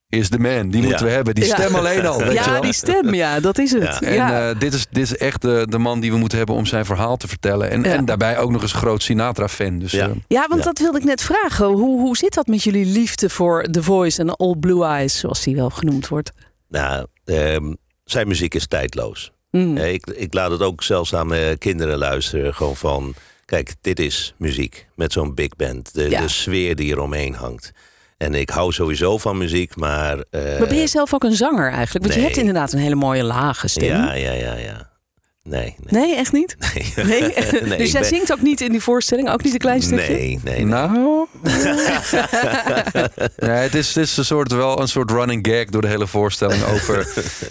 is 0.09 0.29
de 0.29 0.39
man. 0.39 0.69
Die 0.69 0.81
moeten 0.81 1.05
we 1.05 1.11
hebben. 1.11 1.35
Die 1.35 1.45
Ja. 1.45 1.55
stem 1.55 1.75
alleen 1.75 2.05
al, 2.05 2.17
weet 2.17 2.27
je 2.27 2.33
Ja, 2.33 2.51
wel. 2.51 2.61
die 2.61 2.73
stem, 2.73 3.13
ja, 3.13 3.39
dat 3.39 3.57
is 3.57 3.71
het. 3.71 3.81
Ja. 3.83 4.01
En 4.01 4.13
Ja. 4.13 4.49
eh, 4.49 4.59
dit, 4.59 4.73
is, 4.73 4.87
dit 4.91 5.03
is 5.03 5.17
echt 5.17 5.41
de, 5.41 5.65
de 5.69 5.77
man 5.77 5.99
die 5.99 6.11
we 6.11 6.17
moeten 6.17 6.37
hebben 6.37 6.55
om 6.55 6.65
zijn 6.65 6.85
verhaal 6.85 7.17
te 7.17 7.27
vertellen. 7.27 7.69
En, 7.69 7.83
Ja. 7.83 7.89
en 7.93 8.05
daarbij 8.05 8.37
ook 8.37 8.51
nog 8.51 8.61
eens 8.61 8.73
een 8.73 8.79
groot 8.79 9.03
Sinatra-fan. 9.03 9.79
Dus 9.79 9.91
Ja. 9.91 10.07
eh, 10.07 10.15
Ja, 10.27 10.45
want 10.47 10.59
Ja. 10.59 10.65
dat 10.65 10.79
wilde 10.79 10.97
ik 10.97 11.03
net 11.03 11.21
vragen. 11.21 11.65
Hoe, 11.65 11.99
hoe 12.01 12.17
zit 12.17 12.33
dat 12.33 12.47
met 12.47 12.63
jullie 12.63 12.85
liefde 12.85 13.29
voor 13.29 13.63
The 13.63 13.83
Voice 13.83 14.21
en 14.21 14.35
All 14.35 14.55
Blue 14.59 14.83
Eyes, 14.85 15.19
zoals 15.19 15.43
die 15.43 15.55
wel 15.55 15.69
genoemd 15.69 16.07
wordt? 16.07 16.31
Nou, 16.69 17.05
ehm, 17.25 17.73
zijn 18.03 18.27
muziek 18.27 18.53
is 18.55 18.67
tijdloos. 18.67 19.31
Mm. 19.51 19.77
Eh, 19.77 19.93
ik, 19.93 20.05
ik 20.05 20.33
laat 20.33 20.51
het 20.51 20.61
ook 20.61 20.83
zelfs 20.83 21.15
aan 21.15 21.27
mijn 21.27 21.57
kinderen 21.57 21.97
luisteren. 21.97 22.53
Gewoon 22.53 22.75
van, 22.75 23.13
kijk, 23.47 23.73
dit 23.81 23.99
is 23.99 24.33
muziek. 24.37 24.87
Met 24.95 25.11
zo'n 25.11 25.33
big 25.35 25.55
band. 25.55 25.93
De, 25.93 26.09
Ja. 26.09 26.21
de 26.21 26.27
sfeer 26.27 26.75
die 26.75 26.89
eromheen 26.91 27.33
hangt. 27.33 27.71
En 28.17 28.33
ik 28.33 28.49
hou 28.49 28.71
sowieso 28.73 29.17
van 29.17 29.37
muziek, 29.37 29.75
maar... 29.75 30.19
eh, 30.29 30.41
Maar 30.59 30.67
ben 30.67 30.77
je 30.77 30.87
zelf 30.87 31.13
ook 31.13 31.23
een 31.23 31.35
zanger 31.35 31.71
eigenlijk? 31.71 32.05
Want 32.05 32.15
je 32.17 32.21
hebt 32.25 32.37
inderdaad 32.37 32.73
een 32.73 32.79
hele 32.79 32.95
mooie 32.95 33.23
lage 33.23 33.67
stem. 33.67 33.87
Ja, 33.87 34.13
ja, 34.13 34.31
ja, 34.31 34.53
ja. 34.55 34.89
Nee, 35.49 35.75
nee. 35.89 36.01
Nee, 36.03 36.15
echt 36.15 36.31
niet? 36.31 36.55
Nee, 36.95 37.05
Nee? 37.05 37.21
Nee, 37.67 37.77
dus 37.77 37.91
jij 37.91 38.01
ben- 38.01 38.09
zingt 38.09 38.31
ook 38.31 38.41
niet 38.41 38.61
in 38.61 38.71
die 38.71 38.81
voorstelling? 38.81 39.29
Ook 39.29 39.43
niet 39.43 39.53
een 39.53 39.59
klein 39.59 39.81
stukje? 39.81 40.13
Nee, 40.13 40.39
nee, 40.43 40.55
nee. 40.55 40.65
Nou. 40.65 41.25
nee, 43.37 43.49
het, 43.49 43.75
is, 43.75 43.87
het 43.95 44.03
is 44.03 44.17
een 44.17 44.25
soort, 44.25 44.51
wel 44.51 44.81
een 44.81 44.87
soort 44.87 45.11
running 45.11 45.47
gag 45.51 45.65
door 45.65 45.81
de 45.81 45.87
hele 45.87 46.07
voorstelling 46.07 46.63
over 46.63 47.07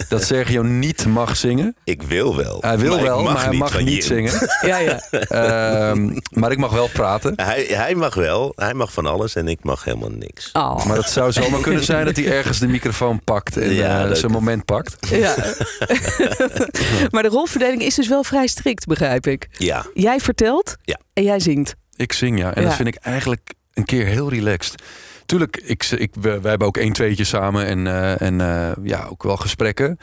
dat 0.09 0.23
Sergio 0.23 0.61
niet 0.61 1.05
mag 1.05 1.37
zingen. 1.37 1.75
Ik 1.83 2.01
wil 2.03 2.35
wel. 2.35 2.57
Hij 2.61 2.77
wil 2.77 2.95
maar 2.95 3.03
wel, 3.03 3.23
maar 3.23 3.43
hij 3.43 3.53
mag 3.53 3.79
niet 3.79 3.89
Jim. 4.05 4.27
zingen. 4.27 4.49
Ja, 4.61 4.77
ja. 4.77 4.99
Ehm, 5.09 6.17
maar 6.31 6.51
ik 6.51 6.57
mag 6.57 6.71
wel 6.71 6.87
praten. 6.93 7.33
Hij, 7.35 7.67
hij 7.69 7.95
mag 7.95 8.13
wel. 8.15 8.53
Hij 8.55 8.73
mag 8.73 8.93
van 8.93 9.05
alles 9.05 9.35
en 9.35 9.47
ik 9.47 9.59
mag 9.63 9.83
helemaal 9.83 10.11
niks. 10.11 10.49
Oh. 10.53 10.85
Maar 10.85 10.97
het 10.97 11.09
zou 11.09 11.31
zomaar 11.31 11.61
kunnen 11.61 11.83
zijn 11.83 12.05
dat 12.05 12.15
hij 12.15 12.25
ergens 12.31 12.59
de 12.59 12.67
microfoon 12.67 13.21
pakt 13.23 13.57
en 13.57 13.73
Ja, 13.73 14.05
eh, 14.07 14.13
zijn 14.13 14.31
moment 14.31 14.65
pakt. 14.65 14.95
Ja. 15.09 15.35
maar 17.11 17.23
de 17.23 17.29
rolverdeling 17.29 17.81
is 17.87 17.95
dus 17.95 18.07
wel 18.07 18.23
vrij 18.23 18.47
strikt, 18.47 18.85
begrijp 18.85 19.27
ik. 19.27 19.47
Ja, 19.51 19.85
Jij 19.93 20.19
vertelt 20.19 20.75
Ja. 20.83 20.99
en 21.13 21.23
jij 21.23 21.39
zingt. 21.39 21.75
Ik 21.95 22.13
zing, 22.13 22.39
ja. 22.39 22.53
En 22.53 22.61
Ja. 22.61 22.67
dat 22.67 22.75
vind 22.77 22.87
ik 22.87 22.95
eigenlijk 22.95 23.53
een 23.73 23.85
keer 23.85 24.05
heel 24.05 24.29
relaxed. 24.29 24.81
Tuurlijk, 25.25 25.57
ik, 25.63 25.83
ik, 25.83 26.13
we, 26.19 26.39
wij 26.39 26.49
hebben 26.49 26.67
ook 26.67 26.77
één 26.77 26.93
tweetje 26.93 27.23
samen 27.23 27.65
en, 27.65 27.87
eh, 27.87 28.21
en 28.21 28.41
eh, 28.41 28.71
ja, 28.83 29.05
ook 29.09 29.23
wel 29.23 29.37
gesprekken. 29.37 29.97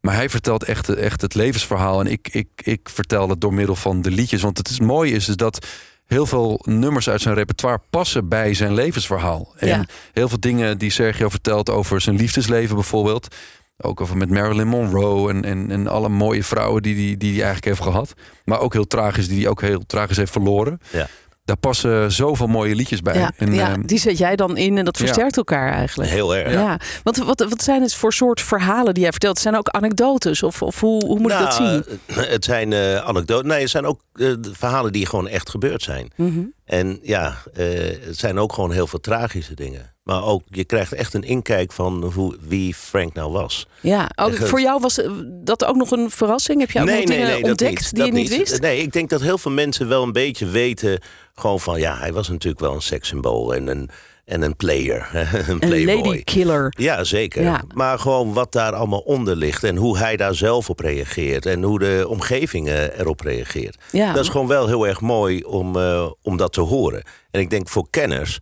Maar 0.00 0.14
hij 0.14 0.28
vertelt 0.28 0.64
echt, 0.64 0.88
echt 0.88 1.20
het 1.20 1.34
levensverhaal. 1.34 2.00
En 2.00 2.06
ik, 2.06 2.28
ik, 2.32 2.48
ik 2.56 2.88
vertel 2.88 3.28
het 3.28 3.40
door 3.40 3.54
middel 3.54 3.76
van 3.76 4.02
de 4.02 4.10
liedjes. 4.10 4.42
Want 4.42 4.58
het 4.58 4.68
is 4.68 4.80
mooi 4.80 5.12
is, 5.12 5.28
is 5.28 5.36
dat 5.36 5.66
heel 6.06 6.26
veel 6.26 6.60
nummers 6.64 7.08
uit 7.08 7.20
zijn 7.20 7.34
repertoire 7.34 7.80
passen 7.90 8.28
bij 8.28 8.54
zijn 8.54 8.74
levensverhaal. 8.74 9.54
En 9.56 9.68
Ja. 9.68 9.84
heel 10.12 10.28
veel 10.28 10.40
dingen 10.40 10.78
die 10.78 10.90
Sergio 10.90 11.28
vertelt 11.28 11.70
over 11.70 12.00
zijn 12.00 12.16
liefdesleven 12.16 12.74
bijvoorbeeld. 12.74 13.34
Ook 13.78 14.00
over 14.00 14.16
met 14.16 14.30
Marilyn 14.30 14.68
Monroe 14.68 15.30
en, 15.30 15.44
en, 15.44 15.70
en 15.70 15.86
alle 15.86 16.08
mooie 16.08 16.44
vrouwen 16.44 16.82
die 16.82 16.94
hij 16.94 17.02
die, 17.02 17.16
die 17.16 17.32
hij 17.32 17.42
eigenlijk 17.42 17.64
heeft 17.64 17.88
gehad. 17.88 18.12
Maar 18.44 18.60
ook 18.60 18.72
heel 18.72 18.86
tragisch, 18.86 19.28
die 19.28 19.40
hij 19.40 19.48
ook 19.48 19.60
heel 19.60 19.86
tragisch 19.86 20.16
heeft 20.16 20.32
verloren. 20.32 20.80
Ja. 20.90 21.06
Daar 21.44 21.56
passen 21.56 22.12
zoveel 22.12 22.46
mooie 22.46 22.74
liedjes 22.74 23.00
bij. 23.00 23.18
Ja, 23.18 23.32
En, 23.36 23.54
ja, 23.54 23.70
ehm, 23.70 23.80
die 23.80 23.98
zet 23.98 24.18
jij 24.18 24.36
dan 24.36 24.56
in 24.56 24.78
en 24.78 24.84
dat 24.84 24.98
ja. 24.98 25.04
versterkt 25.04 25.36
elkaar 25.36 25.72
eigenlijk. 25.72 26.10
heel 26.10 26.36
erg. 26.36 26.52
Ja. 26.52 26.80
Want 27.02 27.16
wat, 27.16 27.46
wat 27.48 27.62
zijn 27.62 27.82
het 27.82 27.94
voor 27.94 28.12
soort 28.12 28.40
verhalen 28.40 28.94
die 28.94 29.02
jij 29.02 29.10
vertelt? 29.12 29.38
Zijn 29.38 29.56
ook 29.56 29.68
anekdotes? 29.68 30.42
Of, 30.42 30.62
of 30.62 30.80
hoe, 30.80 31.06
hoe 31.06 31.18
moet 31.18 31.32
ik 31.32 31.38
dat 31.38 31.54
zien? 31.54 31.84
Nou, 32.06 32.26
Het 32.26 32.44
zijn 32.44 32.72
eh 32.72 32.96
anekdoten. 32.96 33.46
Nee, 33.46 33.60
het 33.60 33.70
zijn 33.70 33.86
ook 33.86 34.00
eh, 34.12 34.32
verhalen 34.52 34.92
die 34.92 35.06
gewoon 35.06 35.28
echt 35.28 35.50
gebeurd 35.50 35.82
zijn. 35.82 36.12
Mhm. 36.16 36.40
En 36.64 36.98
ja, 37.02 37.36
eh, 37.54 37.66
het 38.06 38.18
zijn 38.18 38.38
ook 38.38 38.52
gewoon 38.52 38.72
heel 38.72 38.86
veel 38.86 39.00
tragische 39.00 39.54
dingen. 39.54 39.94
Maar 40.06 40.24
ook, 40.24 40.42
je 40.50 40.64
krijgt 40.64 40.92
echt 40.92 41.14
een 41.14 41.22
inkijk 41.22 41.72
van 41.72 42.04
hoe, 42.14 42.36
wie 42.40 42.74
Frank 42.74 43.14
nou 43.14 43.32
was. 43.32 43.66
Ja, 43.80 44.10
ook, 44.14 44.32
Echt. 44.32 44.48
voor 44.48 44.60
jou 44.60 44.80
was 44.80 45.00
eh, 45.00 45.10
dat 45.26 45.64
ook 45.64 45.76
nog 45.76 45.90
een 45.90 46.10
verrassing? 46.10 46.60
Heb 46.60 46.70
je 46.70 46.80
ook 46.80 46.86
nog 46.86 47.04
dingen 47.04 47.30
dat 47.30 47.50
ontdekt 47.50 47.80
niet, 47.80 47.94
die 47.94 48.04
je 48.04 48.12
niet 48.12 48.36
wist? 48.36 48.60
Nee, 48.60 48.80
ik 48.80 48.92
denk 48.92 49.10
dat 49.10 49.20
heel 49.20 49.38
veel 49.38 49.50
mensen 49.50 49.88
wel 49.88 50.02
een 50.02 50.12
beetje 50.12 50.46
weten... 50.46 51.00
gewoon 51.34 51.60
van, 51.60 51.80
ja, 51.80 51.96
hij 51.96 52.12
was 52.12 52.28
natuurlijk 52.28 52.60
wel 52.60 52.74
een 52.74 52.82
sekssymbool 52.82 53.54
en 53.54 53.66
een, 53.66 53.90
en 54.24 54.42
een 54.42 54.56
player. 54.56 55.08
een 55.48 55.58
playboy. 55.58 55.94
ladykiller. 55.94 56.72
Ja, 56.78 57.04
zeker. 57.04 57.42
Ja. 57.42 57.62
Maar 57.74 57.98
gewoon 57.98 58.32
wat 58.32 58.52
daar 58.52 58.72
allemaal 58.72 59.00
onder 59.00 59.36
ligt 59.36 59.64
en 59.64 59.76
hoe 59.76 59.98
hij 59.98 60.16
daar 60.16 60.34
zelf 60.34 60.70
op 60.70 60.80
reageert 60.80 61.46
en 61.46 61.62
hoe 61.62 61.78
de 61.78 62.04
omgeving 62.08 62.68
eh, 62.68 62.98
erop 62.98 63.20
reageert. 63.20 63.76
Ja. 63.90 64.12
Dat 64.12 64.24
is 64.24 64.30
gewoon 64.30 64.48
wel 64.48 64.66
heel 64.66 64.86
erg 64.86 65.00
mooi 65.00 65.42
om, 65.42 65.76
eh, 65.76 66.10
om 66.22 66.36
dat 66.36 66.52
te 66.52 66.60
horen. 66.60 67.02
En 67.30 67.40
ik 67.40 67.50
denk 67.50 67.68
voor 67.68 67.86
kenners, 67.90 68.38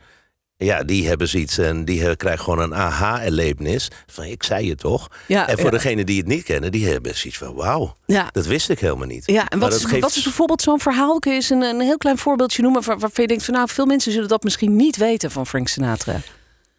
ja, 0.57 0.83
die 0.83 1.09
hebben 1.09 1.29
zoiets 1.29 1.59
en 1.59 1.85
die 1.85 2.17
krijgen 2.17 2.45
gewoon 2.45 2.59
een 2.59 2.75
aha-erlevenis. 2.75 3.91
Van 4.07 4.25
ik 4.25 4.43
zei 4.43 4.69
het 4.71 4.79
toch? 4.79 5.09
Ja, 5.27 5.49
en 5.49 5.55
voor 5.57 5.65
ja. 5.65 5.71
degenen 5.71 6.07
die 6.07 6.19
het 6.19 6.27
niet 6.27 6.43
kennen, 6.43 6.73
die 6.73 6.89
hebben 6.89 7.17
zoiets 7.17 7.39
van 7.39 7.55
wauw, 7.55 7.97
Ja. 8.07 8.29
dat 8.33 8.47
wist 8.47 8.71
ik 8.71 8.79
helemaal 8.79 9.07
niet. 9.07 9.23
Ja, 9.27 9.49
en 9.49 9.59
wat 9.59 9.73
is, 9.75 9.81
dat 9.81 9.91
geeft- 9.91 10.03
wat 10.03 10.17
is 10.17 10.23
bijvoorbeeld 10.23 10.63
zo'n 10.63 10.81
verhaal? 10.81 11.19
Kun 11.19 11.31
je 11.31 11.37
eens 11.37 11.51
een, 11.51 11.63
een 11.63 11.81
heel 11.81 11.97
klein 11.99 12.19
voorbeeldje 12.19 12.63
noemen 12.63 12.83
waar, 12.85 12.99
waarvan 12.99 13.23
je 13.23 13.29
denkt 13.29 13.45
van 13.45 13.55
nou, 13.55 13.69
veel 13.69 13.87
mensen 13.87 14.13
zullen 14.13 14.29
dat 14.29 14.43
misschien 14.43 14.77
niet 14.77 14.97
weten 14.97 15.31
van 15.31 15.47
Frank 15.47 15.69
Sinatra. 15.69 16.21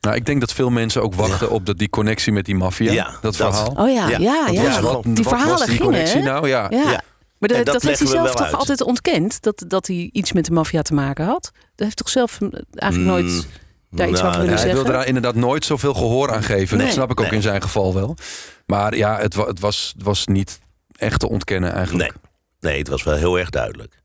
nou, 0.01 0.15
ik 0.15 0.25
denk 0.25 0.39
dat 0.39 0.53
veel 0.53 0.70
mensen 0.70 1.01
ook 1.01 1.13
wachten 1.13 1.50
op 1.50 1.65
de, 1.65 1.75
die 1.75 1.89
connectie 1.89 2.32
met 2.34 2.46
die 2.46 2.55
maffia. 2.55 2.91
Ja, 2.91 3.03
dat, 3.05 3.22
dat- 3.22 3.36
verhaal. 3.36 3.74
Oh 3.88 3.94
ja, 3.94 4.08
ja, 4.10 4.17
Ja, 4.17 4.82
wat, 4.82 5.03
die 5.03 5.13
wat 5.13 5.27
verhalen 5.27 5.51
was 5.51 5.60
die 5.60 5.70
gingen, 5.70 5.84
connectie 5.84 6.22
nou? 6.22 6.48
Ja. 6.48 6.67
Ja. 6.70 6.91
Ja. 6.91 7.03
Maar 7.38 7.50
dat, 7.50 7.65
dat 7.65 7.74
dat 7.74 7.82
heeft 7.84 8.00
hij 8.00 8.08
zelf 8.08 8.32
toch 8.32 8.41
uit. 8.41 8.53
altijd 8.53 8.82
ontkend? 8.82 9.41
Dat, 9.41 9.63
dat 9.67 9.88
hij 9.88 10.10
iets 10.13 10.32
met 10.32 10.46
de 10.46 10.51
maffia 10.51 10.82
te 10.82 10.94
maken 10.94 11.25
had? 11.25 11.51
Dat 11.53 11.86
heeft 11.86 11.98
toch 11.98 12.10
zelf 12.10 12.41
eh, 12.41 12.48
eigenlijk 12.75 13.12
nooit 13.12 13.25
Mm, 13.34 13.44
daar 13.89 14.10
iets 14.10 14.20
nou, 14.22 14.32
van 14.34 14.42
willen 14.42 14.56
hij 14.56 14.63
zeggen? 14.63 14.84
wilde 14.84 14.98
daar 14.98 15.08
inderdaad 15.08 15.36
nooit 15.36 15.65
zoveel 15.65 15.94
gehoor 15.94 16.32
aan 16.32 16.44
geven. 16.44 16.77
Nee. 16.77 16.86
Dat 16.86 16.96
snap 16.96 17.12
ik 17.12 17.20
ook 17.20 17.25
Nee. 17.25 17.36
in 17.36 17.42
zijn 17.42 17.62
geval 17.62 17.94
wel. 17.94 18.18
Maar 18.65 18.96
ja, 18.96 19.18
het, 19.20 19.36
wa- 19.36 19.46
het, 19.48 19.60
was, 19.60 19.94
was 19.98 20.25
niet 20.25 20.60
echt 20.98 21.20
te 21.20 21.30
ontkennen 21.30 21.74
eigenlijk. 21.74 22.13
Nee. 22.13 22.72
nee, 22.72 22.80
het 22.80 22.88
was 22.88 23.04
wel 23.04 23.15
heel 23.15 23.39
erg 23.39 23.50
duidelijk. 23.50 24.04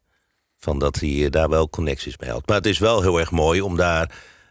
Van 0.58 0.78
dat 0.78 1.00
hij 1.00 1.24
eh, 1.24 1.30
daar 1.30 1.48
wel 1.48 1.68
connecties 1.70 2.18
mee 2.18 2.30
had. 2.30 2.46
Maar 2.46 2.56
het 2.56 2.66
is 2.66 2.78
wel 2.78 3.02
heel 3.02 3.18
erg 3.20 3.30
mooi 3.30 3.60
om 3.60 3.76
daar 3.76 4.10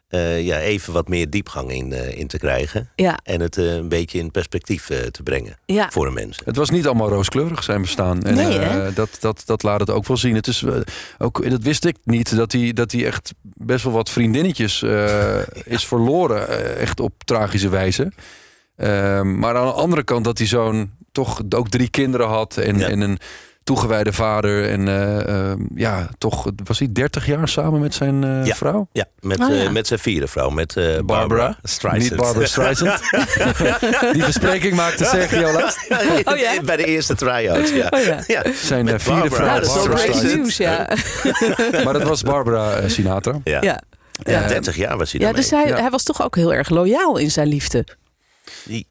eh, 0.10 0.42
ja, 0.46 0.60
even 0.60 0.94
wat 0.94 1.08
meer 1.08 1.30
diepgang 1.30 1.72
in, 1.72 1.94
eh, 1.94 2.18
in 2.18 2.28
te 2.28 2.38
krijgen. 2.38 2.90
Ja, 2.96 3.20
En 3.24 3.42
het 3.42 3.58
eh, 3.58 3.74
een 3.74 3.90
beetje 3.90 4.20
in 4.20 4.32
perspectief 4.32 4.90
eh, 4.90 4.98
te 4.98 5.24
brengen 5.24 5.58
ja. 5.66 5.90
voor 5.92 6.06
de 6.06 6.12
mensen. 6.12 6.46
Het 6.46 6.56
was 6.56 6.70
niet 6.70 6.86
allemaal 6.86 7.10
rooskleurig 7.10 7.64
zijn 7.64 7.82
bestaan. 7.82 8.24
En, 8.24 8.34
Nee, 8.36 8.60
eh, 8.60 8.96
dat, 8.96 9.18
dat, 9.20 9.42
dat 9.46 9.64
laat 9.64 9.80
het 9.80 9.90
ook 9.90 10.08
wel 10.08 10.18
zien. 10.18 10.36
Het 10.36 10.48
is, 10.48 10.64
ook, 11.18 11.50
dat 11.50 11.62
wist 11.64 11.86
ik 11.86 11.96
niet, 12.04 12.36
dat 12.36 12.52
hij, 12.52 12.74
dat 12.74 12.92
hij 12.92 13.06
echt 13.06 13.34
best 13.42 13.84
wel 13.84 13.94
wat 13.94 14.10
vriendinnetjes 14.10 14.82
eh, 14.84 15.40
is 15.76 15.86
verloren. 15.86 16.48
eh, 16.48 16.82
echt 16.82 17.00
op 17.00 17.14
tragische 17.26 17.70
wijze. 17.70 18.12
Ehm, 18.76 19.40
maar 19.40 19.56
aan 19.56 19.66
de 19.66 19.72
andere 19.74 20.04
kant 20.04 20.24
dat 20.26 20.38
hij 20.38 20.48
zo'n 20.48 20.92
toch 21.12 21.42
ook 21.50 21.70
drie 21.70 21.90
kinderen 21.90 22.28
had. 22.28 22.58
En, 22.58 22.78
Ja. 22.78 22.88
en 22.88 23.02
een 23.02 23.18
toegewijde 23.64 24.14
vader. 24.14 24.70
En 24.70 24.88
eh, 24.88 25.28
ehm, 25.52 25.60
ja, 25.76 26.10
toch 26.18 26.52
was 26.64 26.80
hij 26.80 26.88
30 26.92 27.26
jaar 27.26 27.48
samen 27.48 27.80
met 27.80 27.94
zijn 27.94 28.24
eh, 28.24 28.46
Ja. 28.46 28.56
vrouw? 28.56 28.88
Ja, 28.92 29.06
met, 29.20 29.40
Oh, 29.40 29.50
ja. 29.56 29.64
eh, 29.64 29.70
met 29.70 29.88
zijn 29.88 30.00
vierde 30.00 30.28
vrouw, 30.28 30.50
met 30.50 30.74
Barbara, 30.74 31.04
Barbara. 31.04 31.58
Streisand. 31.64 32.10
Niet 32.12 32.20
Barbara 32.22 32.46
Streisand. 32.46 33.00
Die 34.14 34.24
verspreking 34.24 34.74
maakte 34.76 35.04
Sergio 35.06 35.52
laatst. 35.52 35.78
Oh 36.26 36.38
ja? 36.38 36.62
Bij 36.62 36.78
de 36.78 36.86
eerste 36.86 37.16
try-out, 37.16 37.70
ja. 37.70 37.88
Oh 37.90 38.04
ja. 38.04 38.24
ja. 38.28 38.44
Zijn 38.54 38.86
Met 38.86 39.04
vierde 39.04 39.20
Barbara. 39.30 39.44
vrouw. 39.44 39.60
Dat 39.60 39.66
is 39.68 39.74
wel 39.74 39.78
Barbara 39.88 40.02
great 40.02 40.16
Streisand. 40.16 40.42
nieuws, 40.42 40.58
ja. 40.58 40.88
Maar 41.86 41.94
dat 41.94 42.04
was 42.04 42.22
Barbara 42.22 42.88
Sinatra. 42.90 43.40
Ja. 43.44 43.62
Ja, 43.62 43.82
Ja, 44.24 44.42
Eh, 44.42 44.48
30 44.48 44.76
jaar 44.76 44.98
was 44.98 45.12
hij 45.12 45.20
ja 45.20 45.26
daarmee. 45.26 45.42
dus 45.50 45.52
hij, 45.60 45.68
Ja. 45.68 45.76
hij 45.82 45.90
was 45.90 46.04
toch 46.04 46.22
ook 46.24 46.36
heel 46.36 46.54
erg 46.54 46.70
loyaal 46.70 47.18
in 47.18 47.32
zijn 47.32 47.48
liefde. 47.48 47.86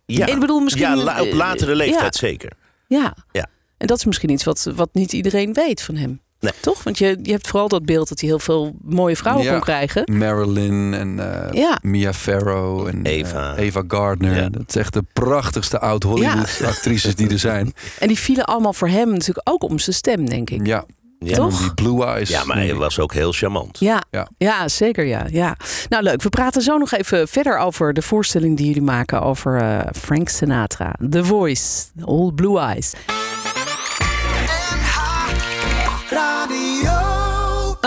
Ja, 0.07 0.27
Ik 0.27 0.41
bedoel, 0.41 0.61
misschien- 0.61 0.83
ja 0.83 0.97
la- 0.97 1.21
op 1.23 1.33
latere 1.33 1.75
leeftijd 1.75 2.19
ja. 2.21 2.29
zeker. 2.29 2.51
Ja. 2.87 3.15
Ja. 3.33 3.47
En 3.79 3.87
dat 3.87 3.99
is 3.99 4.05
misschien 4.05 4.31
iets 4.31 4.45
wat, 4.45 4.71
wat 4.75 4.89
niet 4.93 5.13
iedereen 5.13 5.53
weet 5.53 5.83
van 5.83 5.97
hem. 5.97 6.21
Nee. 6.41 6.53
Toch? 6.61 6.83
Want 6.83 6.99
je, 6.99 7.19
je 7.23 7.31
hebt 7.33 7.49
vooral 7.49 7.69
dat 7.69 7.85
beeld 7.85 8.09
dat 8.09 8.21
hij 8.21 8.29
heel 8.29 8.39
veel 8.39 8.75
mooie 8.83 9.17
vrouwen 9.17 9.45
Ja. 9.45 9.51
kon 9.53 9.61
krijgen. 9.61 10.19
Marilyn 10.19 10.95
en 10.95 11.19
eh, 11.45 11.53
Ja. 11.53 11.79
Mia 11.83 12.13
Farrow 12.13 12.87
en 12.87 13.05
eh, 13.05 13.13
Eva. 13.13 13.57
Eva 13.57 13.83
Gardner. 13.89 14.37
Ja. 14.37 14.49
Dat 14.49 14.63
is 14.69 14.77
echt 14.77 14.93
de 14.93 15.05
prachtigste 15.13 15.79
oud-Hollywood-actrices 15.81 17.15
die 17.15 17.29
er 17.31 17.39
zijn. 17.39 17.73
En 17.99 18.09
die 18.09 18.19
vielen 18.19 18.45
allemaal 18.45 18.73
voor 18.73 18.89
hem 18.89 19.11
natuurlijk 19.11 19.49
ook 19.51 19.63
om 19.63 19.79
zijn 19.79 19.97
stem, 19.97 20.29
denk 20.29 20.51
ik. 20.51 20.67
Ja, 20.67 20.85
Ja. 21.19 21.35
Toch? 21.35 21.59
die 21.61 21.75
blue 21.75 22.05
eyes. 22.05 22.29
Ja, 22.29 22.45
maar 22.45 22.57
hij 22.57 22.75
was 22.75 22.99
ook 22.99 23.13
heel 23.13 23.33
charmant. 23.33 23.79
Ja, 23.79 24.03
ja. 24.11 24.29
Ja. 24.39 24.69
zeker 24.69 25.05
ja, 25.05 25.27
ja. 25.31 25.57
Nou 25.89 26.03
leuk, 26.03 26.23
we 26.23 26.29
praten 26.29 26.63
zo 26.63 26.77
nog 26.79 26.93
even 26.93 27.29
verder 27.29 27.59
over 27.59 27.93
de 27.93 28.03
voorstelling 28.03 28.57
die 28.57 28.67
jullie 28.67 28.83
maken 28.83 29.23
over 29.23 29.61
eh, 29.61 29.79
Frank 30.01 30.29
Sinatra. 30.29 30.95
The 31.11 31.25
Voice, 31.25 31.85
All 32.05 32.33
Blue 32.35 32.59
Eyes. 32.59 32.93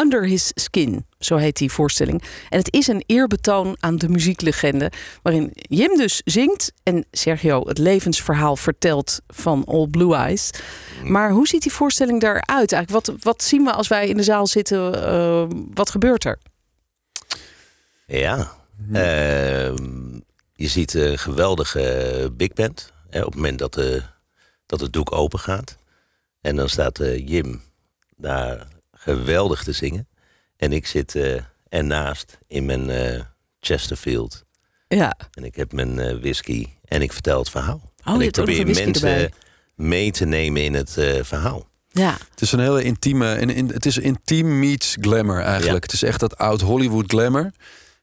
Under 0.01 0.25
His 0.25 0.51
Skin, 0.55 1.05
zo 1.19 1.35
heet 1.35 1.57
die 1.57 1.71
voorstelling. 1.71 2.23
En 2.49 2.57
het 2.57 2.73
is 2.73 2.87
een 2.87 3.03
eerbetoon 3.05 3.77
aan 3.79 3.97
de 3.97 4.09
muzieklegende, 4.09 4.91
waarin 5.21 5.49
Jim 5.53 5.97
dus 5.97 6.21
zingt 6.25 6.71
en 6.83 7.05
Sergio 7.11 7.67
het 7.67 7.77
levensverhaal 7.77 8.55
vertelt 8.55 9.19
van 9.27 9.65
All 9.65 9.87
Blue 9.87 10.15
Eyes. 10.15 10.49
Maar 11.03 11.31
hoe 11.31 11.47
ziet 11.47 11.61
die 11.61 11.71
voorstelling 11.71 12.23
eruit 12.23 12.71
eigenlijk? 12.71 12.89
Wat, 12.89 13.15
wat 13.19 13.43
zien 13.43 13.63
we 13.63 13.71
als 13.71 13.87
wij 13.87 14.07
in 14.07 14.17
de 14.17 14.23
zaal 14.23 14.47
zitten? 14.47 15.03
eh, 15.05 15.45
wat 15.73 15.89
gebeurt 15.89 16.25
er? 16.25 16.37
Ja. 18.05 18.51
Ehm, 18.93 20.19
je 20.53 20.67
ziet 20.67 20.93
een 20.93 21.17
geweldige 21.17 22.33
big 22.37 22.53
band. 22.53 22.91
Hè, 23.09 23.19
op 23.19 23.25
het 23.25 23.35
moment 23.35 23.59
dat, 23.59 23.73
de, 23.73 24.01
dat 24.65 24.79
het 24.79 24.93
doek 24.93 25.11
open 25.11 25.39
gaat. 25.39 25.77
En 26.41 26.55
dan 26.55 26.69
staat 26.69 26.99
eh, 26.99 27.27
Jim 27.27 27.61
daar 28.17 28.67
geweldig 29.01 29.63
te 29.63 29.71
zingen. 29.71 30.07
En 30.57 30.71
ik 30.73 30.87
zit 30.87 31.15
eh, 31.15 31.41
ernaast 31.69 32.37
in 32.47 32.65
mijn 32.65 32.89
eh, 32.89 33.21
Chesterfield. 33.59 34.43
Ja, 34.87 35.17
En 35.33 35.43
ik 35.43 35.55
heb 35.55 35.71
mijn 35.71 35.99
eh, 35.99 36.15
whisky. 36.19 36.67
En 36.85 37.01
ik 37.01 37.13
vertel 37.13 37.39
het 37.39 37.49
verhaal. 37.49 37.91
Oh, 38.05 38.13
je 38.15 38.21
en 38.21 38.21
ik 38.21 38.37
een 38.37 38.45
whisky 38.45 38.63
mensen 38.63 38.93
erbij. 38.93 39.31
mee 39.75 40.11
te 40.11 40.25
nemen 40.25 40.63
in 40.63 40.73
het 40.73 40.97
eh, 40.97 41.23
verhaal. 41.23 41.67
ja. 41.87 42.17
Het 42.29 42.41
is 42.41 42.51
een 42.51 42.59
hele 42.59 42.83
intieme... 42.83 43.37
In, 43.39 43.49
in, 43.49 43.69
het 43.69 43.85
is 43.85 43.97
intiem 43.97 44.59
meets 44.59 44.97
glamour 44.99 45.39
eigenlijk. 45.41 45.85
Ja. 45.85 45.91
Het 45.91 45.93
is 45.93 46.03
echt 46.03 46.19
dat 46.19 46.37
oud-Hollywood 46.37 47.11
glamour. 47.11 47.51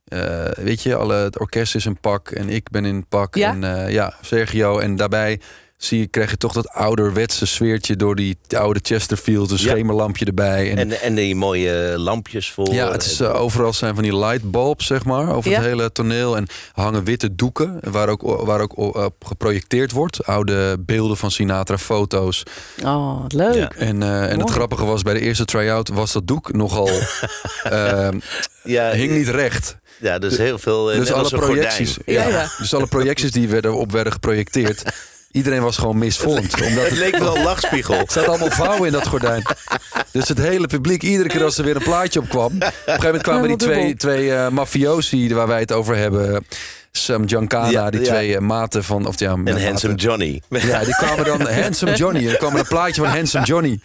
Eh, 0.04 0.44
weet 0.56 0.82
je, 0.82 0.94
alle, 0.94 1.14
het 1.14 1.38
orkest 1.38 1.74
is 1.74 1.86
in 1.86 2.00
pak 2.00 2.30
en 2.30 2.48
ik 2.48 2.70
ben 2.70 2.84
in 2.84 3.06
pak. 3.06 3.34
Ja? 3.34 3.50
En 3.50 3.64
eh, 3.64 3.92
ja, 3.92 4.14
Sergio. 4.20 4.78
En 4.78 4.96
daarbij 4.96 5.40
zie 5.78 5.98
je, 5.98 6.06
krijg 6.06 6.30
je 6.30 6.36
toch 6.36 6.52
dat 6.52 6.68
ouderwetse 6.68 7.46
sfeertje... 7.46 7.96
door 7.96 8.14
die 8.16 8.38
oude 8.56 8.80
Chesterfield, 8.82 9.50
een 9.50 9.56
Ja. 9.56 9.62
schemerlampje 9.70 10.24
erbij. 10.24 10.70
En, 10.70 10.78
En, 10.78 11.00
en 11.00 11.14
die 11.14 11.34
mooie 11.34 11.94
lampjes 11.98 12.50
voor. 12.50 12.72
Ja, 12.72 12.92
het 12.92 13.04
is, 13.04 13.20
eh, 13.20 13.40
overal 13.40 13.72
zijn 13.72 13.94
van 13.94 14.02
die 14.02 14.16
lightbulbs, 14.16 14.86
zeg 14.86 15.04
maar, 15.04 15.34
over 15.34 15.50
Ja. 15.50 15.56
het 15.56 15.66
hele 15.66 15.92
toneel. 15.92 16.36
En 16.36 16.46
hangen 16.72 17.04
witte 17.04 17.34
doeken, 17.34 17.78
waar 17.90 18.08
ook, 18.08 18.22
waar 18.22 18.60
ook 18.60 18.76
op 18.78 19.24
geprojecteerd 19.26 19.92
wordt. 19.92 20.24
Oude 20.26 20.76
beelden 20.80 21.16
van 21.16 21.30
Sinatra, 21.30 21.78
foto's. 21.78 22.42
Oh, 22.84 23.22
wat 23.22 23.32
leuk. 23.32 23.54
Ja. 23.54 23.70
En, 23.76 24.02
eh, 24.02 24.30
en 24.32 24.40
het 24.40 24.50
grappige 24.50 24.84
was, 24.84 25.02
bij 25.02 25.14
de 25.14 25.20
eerste 25.20 25.44
try-out 25.44 25.88
was 25.88 26.12
dat 26.12 26.26
doek 26.26 26.52
nogal... 26.52 26.88
eh, 27.62 28.08
ja, 28.62 28.90
hing 28.90 29.12
niet 29.12 29.28
recht. 29.28 29.76
Ja, 30.00 30.18
dus 30.18 30.36
heel 30.36 30.58
veel. 30.58 30.92
eh, 30.92 30.98
Dus 30.98 31.12
alle 31.12 31.28
projecties, 31.28 31.96
ja. 32.06 32.48
Dus 32.58 32.74
alle 32.74 32.86
projecties 32.86 33.30
die 33.32 33.48
werden, 33.48 33.74
op 33.74 33.92
werden 33.92 34.12
geprojecteerd... 34.12 34.82
Iedereen 35.30 35.62
was 35.62 35.76
gewoon 35.76 35.98
misvormd. 35.98 36.54
Omdat 36.62 36.84
Het 36.84 36.90
het, 36.90 36.98
leek 36.98 37.16
wel 37.16 37.36
een 37.36 37.42
lachspiegel. 37.42 37.94
er 37.94 38.04
zaten 38.08 38.28
allemaal 38.28 38.50
vouwen 38.50 38.86
in 38.86 38.92
dat 38.92 39.06
gordijn. 39.06 39.42
Dus 40.12 40.28
het 40.28 40.38
hele 40.38 40.66
publiek, 40.66 41.02
iedere 41.02 41.28
keer 41.28 41.44
als 41.44 41.58
er 41.58 41.64
weer 41.64 41.76
een 41.76 41.82
plaatje 41.82 42.20
op 42.20 42.28
kwam... 42.28 42.52
Op 42.52 42.62
een 42.62 42.72
gegeven 42.84 43.04
moment 43.04 43.22
kwamen 43.22 43.48
die 43.48 43.56
twee, 43.56 43.94
twee 43.94 44.34
eh, 44.34 44.48
mafiosi 44.48 45.34
waar 45.34 45.46
wij 45.46 45.60
het 45.60 45.72
over 45.72 45.96
hebben. 45.96 46.46
Sam 46.92 47.28
Giancana, 47.28 47.70
Ja, 47.70 47.90
die 47.90 48.00
ja. 48.00 48.06
twee 48.06 48.34
eh, 48.34 48.40
maten 48.40 48.84
van... 48.84 49.06
Of 49.06 49.18
ja, 49.18 49.30
En 49.32 49.42
maten. 49.42 49.64
Handsome 49.64 49.94
Johnny. 49.94 50.42
Ja, 50.48 50.84
die 50.84 50.94
kwamen 50.96 51.24
dan 51.24 51.40
Handsome 51.62 51.94
Johnny. 51.94 52.24
En 52.26 52.30
er 52.32 52.36
kwam 52.36 52.56
een 52.56 52.66
plaatje 52.68 53.02
van 53.02 53.10
Handsome 53.10 53.44
Johnny. 53.44 53.80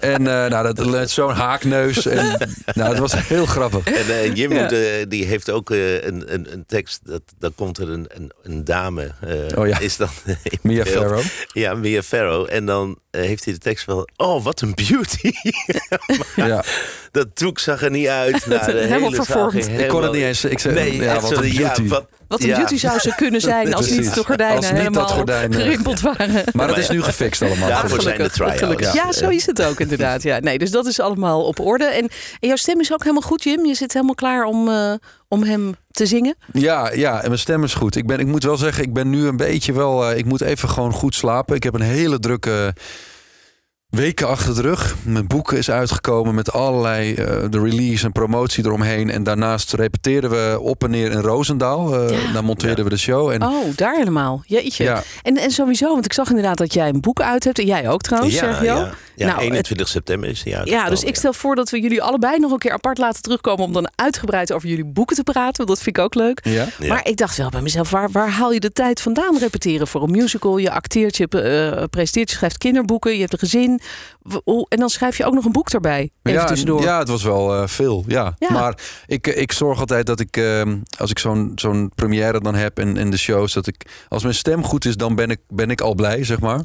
En 0.00 0.26
eh, 0.26 0.50
nou, 0.50 0.72
dat, 0.74 1.10
zo'n 1.10 1.30
haakneus. 1.32 2.06
En, 2.06 2.38
nou, 2.74 2.90
dat 2.90 2.98
was 2.98 3.14
heel 3.28 3.46
grappig. 3.46 3.86
En 3.86 4.08
eh, 4.08 4.34
Jim 4.34 4.52
Ja. 4.52 4.68
die 5.04 5.24
heeft 5.24 5.50
ook 5.50 5.70
een, 5.70 6.24
een, 6.34 6.52
een 6.52 6.64
tekst. 6.66 7.00
Dat, 7.04 7.22
dan 7.38 7.54
komt 7.54 7.78
er 7.78 7.90
een, 7.90 8.06
een, 8.14 8.32
een 8.42 8.64
dame. 8.64 9.12
eh, 9.20 9.58
Oh 9.58 9.66
ja. 9.68 9.78
Is 9.78 9.96
dan 9.96 10.08
Mia. 10.62 10.84
Farrow. 10.84 11.22
Ja, 11.52 11.74
Mia 11.74 12.02
Farrow. 12.02 12.46
En 12.50 12.66
dan 12.66 12.98
heeft 13.10 13.44
hij 13.44 13.52
de 13.54 13.60
tekst 13.60 13.84
van... 13.84 14.08
Oh, 14.16 14.44
wat 14.44 14.60
een 14.60 14.74
beauty. 14.74 15.30
Ja. 16.36 16.64
dat 17.10 17.38
doek 17.38 17.58
zag 17.58 17.82
er 17.82 17.90
niet 17.90 18.06
uit. 18.08 18.46
Nou, 18.46 18.64
de 18.66 18.72
Helemaal 18.72 18.98
hele 18.98 19.14
vervormd. 19.14 19.52
ging 19.52 19.64
Ik 19.64 19.70
Ik 19.70 19.76
kon 19.76 19.82
het 19.84 19.90
helemaal- 19.92 20.12
niet 20.12 20.22
eens... 20.22 20.44
Ik 20.44 20.58
zei, 20.58 20.74
Nee, 20.74 20.96
ja, 20.96 21.20
wat 21.20 21.30
zo, 21.30 21.40
een 21.40 21.52
ja, 21.52 21.58
beauty. 21.60 21.88
wat- 21.88 22.06
Wat 22.28 22.40
een 22.42 22.46
ja. 22.46 22.56
beauty 22.56 22.76
zou 22.76 22.98
ze 22.98 23.12
kunnen 23.16 23.40
zijn 23.40 23.74
als 23.74 23.90
niet 23.90 24.14
de 24.14 24.24
gordijnen 24.24 24.74
niet 24.74 24.82
helemaal 24.82 25.24
gerimpeld 25.50 26.00
waren. 26.00 26.44
Maar 26.52 26.66
dat 26.66 26.78
is 26.78 26.88
nu 26.88 27.02
gefixt 27.02 27.42
allemaal. 27.42 27.68
Daarvoor 27.68 28.02
zijn 28.02 28.18
de 28.18 28.30
gelukkig. 28.30 28.92
Ja, 28.92 29.12
zo 29.12 29.28
is 29.28 29.46
het 29.46 29.62
ook 29.62 29.80
inderdaad. 29.80 30.22
Ja, 30.22 30.38
nee, 30.38 30.58
dus 30.58 30.70
dat 30.70 30.86
is 30.86 31.00
allemaal 31.00 31.44
op 31.44 31.60
orde. 31.60 31.84
En, 31.84 32.08
en 32.40 32.48
jouw 32.48 32.56
stem 32.56 32.80
is 32.80 32.92
ook 32.92 33.02
helemaal 33.02 33.28
goed, 33.28 33.42
Jim. 33.42 33.66
Je 33.66 33.74
zit 33.74 33.92
helemaal 33.92 34.14
klaar 34.14 34.44
om, 34.44 34.68
eh, 34.68 34.92
om 35.28 35.42
hem 35.42 35.74
te 35.90 36.06
zingen. 36.06 36.34
Ja, 36.52 36.92
ja, 36.92 37.20
en 37.20 37.26
mijn 37.26 37.38
stem 37.38 37.64
is 37.64 37.74
goed. 37.74 37.96
Ik, 37.96 38.06
ben, 38.06 38.18
ik 38.18 38.26
moet 38.26 38.44
wel 38.44 38.56
zeggen, 38.56 38.84
ik 38.84 38.92
ben 38.92 39.10
nu 39.10 39.26
een 39.26 39.36
beetje 39.36 39.72
wel... 39.72 40.10
eh, 40.10 40.18
ik 40.18 40.24
moet 40.24 40.40
even 40.40 40.68
gewoon 40.68 40.92
goed 40.92 41.14
slapen. 41.14 41.56
Ik 41.56 41.62
heb 41.62 41.74
een 41.74 41.80
hele 41.80 42.18
drukke 42.18 42.74
weken 43.96 44.28
achter 44.28 44.54
de 44.54 44.60
rug. 44.60 44.96
Mijn 45.02 45.26
boek 45.26 45.52
is 45.52 45.70
uitgekomen 45.70 46.34
met 46.34 46.52
allerlei... 46.52 47.14
eh, 47.14 47.26
de 47.50 47.60
release 47.60 48.04
en 48.04 48.12
promotie 48.12 48.64
eromheen. 48.64 49.10
En 49.10 49.22
daarnaast 49.22 49.72
repeteerden 49.72 50.30
we 50.30 50.58
op 50.60 50.84
en 50.84 50.90
neer 50.90 51.10
in 51.10 51.18
Roosendaal. 51.20 51.94
Eh, 51.94 52.10
Ja. 52.26 52.32
Daar 52.32 52.44
monteerden 52.44 52.84
we 52.84 52.90
de 52.90 52.96
show. 52.96 53.30
En, 53.30 53.42
Oh, 53.42 53.76
daar 53.76 53.96
helemaal. 53.96 54.42
Jeetje. 54.46 54.84
ja, 54.84 55.02
En, 55.22 55.36
en 55.36 55.50
sowieso, 55.50 55.88
want 55.92 56.04
ik 56.04 56.12
zag 56.12 56.28
inderdaad 56.28 56.58
dat 56.58 56.74
jij 56.74 56.88
een 56.88 57.00
boek 57.00 57.20
uit 57.20 57.44
hebt. 57.44 57.58
En 57.58 57.66
jij 57.66 57.88
ook 57.88 58.00
trouwens, 58.02 58.34
Ja, 58.34 58.40
Sergio. 58.40 58.64
ja. 58.74 58.90
ja 59.16 59.26
Nou, 59.26 59.40
21 59.40 59.88
september 59.88 60.28
is 60.28 60.42
hij 60.44 60.60
Ja, 60.64 60.88
dus 60.88 61.02
ik 61.04 61.16
stel 61.16 61.32
voor 61.32 61.54
dat 61.54 61.70
we 61.70 61.80
jullie 61.80 62.02
allebei 62.02 62.38
nog 62.38 62.50
een 62.52 62.58
keer 62.58 62.72
apart 62.72 62.98
laten 62.98 63.22
terugkomen... 63.22 63.64
om 63.64 63.72
dan 63.72 63.88
uitgebreid 63.94 64.52
over 64.52 64.68
jullie 64.68 64.84
boeken 64.84 65.16
te 65.16 65.22
praten. 65.22 65.56
Want 65.56 65.68
dat 65.68 65.80
vind 65.82 65.96
ik 65.96 66.02
ook 66.04 66.14
leuk. 66.14 66.40
ja. 66.42 66.66
Ja. 66.78 66.86
Maar 66.88 67.06
ik 67.08 67.16
dacht 67.16 67.36
wel 67.36 67.48
bij 67.50 67.60
mezelf, 67.62 67.90
waar, 67.90 68.10
waar 68.10 68.30
haal 68.30 68.52
je 68.52 68.60
de 68.60 68.72
tijd 68.72 69.00
vandaan 69.00 69.38
repeteren 69.38 69.86
voor 69.86 70.02
een 70.02 70.10
musical? 70.10 70.58
Je 70.58 70.70
acteert, 70.70 71.16
je 71.16 71.28
eh, 71.28 71.82
presenteert, 71.90 72.30
je 72.30 72.36
schrijft 72.36 72.58
kinderboeken, 72.58 73.12
je 73.14 73.20
hebt 73.20 73.32
een 73.32 73.38
gezin. 73.38 73.80
En 74.68 74.78
dan 74.78 74.88
schrijf 74.88 75.16
je 75.16 75.24
ook 75.24 75.34
nog 75.34 75.44
een 75.44 75.52
boek 75.52 75.70
erbij, 75.70 76.10
even 76.22 76.40
ja, 76.40 76.46
tussendoor. 76.46 76.82
ja, 76.82 76.98
het 76.98 77.08
was 77.08 77.22
wel 77.22 77.54
eh, 77.54 77.68
veel. 77.68 78.04
Ja. 78.06 78.34
Ja. 78.38 78.50
Maar 78.52 78.78
ik, 79.06 79.26
ik 79.26 79.52
zorg 79.52 79.80
altijd 79.80 80.06
dat 80.06 80.20
ik, 80.20 80.36
eh, 80.36 80.62
als 80.98 81.10
ik 81.10 81.18
zo'n 81.18 81.52
zo'n 81.54 81.92
première 81.94 82.40
dan 82.40 82.54
heb 82.54 82.78
en, 82.78 82.96
en 82.96 83.10
de 83.10 83.16
shows, 83.18 83.52
dat 83.52 83.66
ik, 83.66 83.86
als 84.08 84.22
mijn 84.22 84.34
stem 84.34 84.64
goed 84.64 84.84
is, 84.84 84.96
dan 84.96 85.14
ben 85.14 85.30
ik, 85.30 85.40
ben 85.48 85.70
ik 85.70 85.80
al 85.80 85.94
blij, 85.94 86.24
zeg 86.24 86.40
maar. 86.40 86.60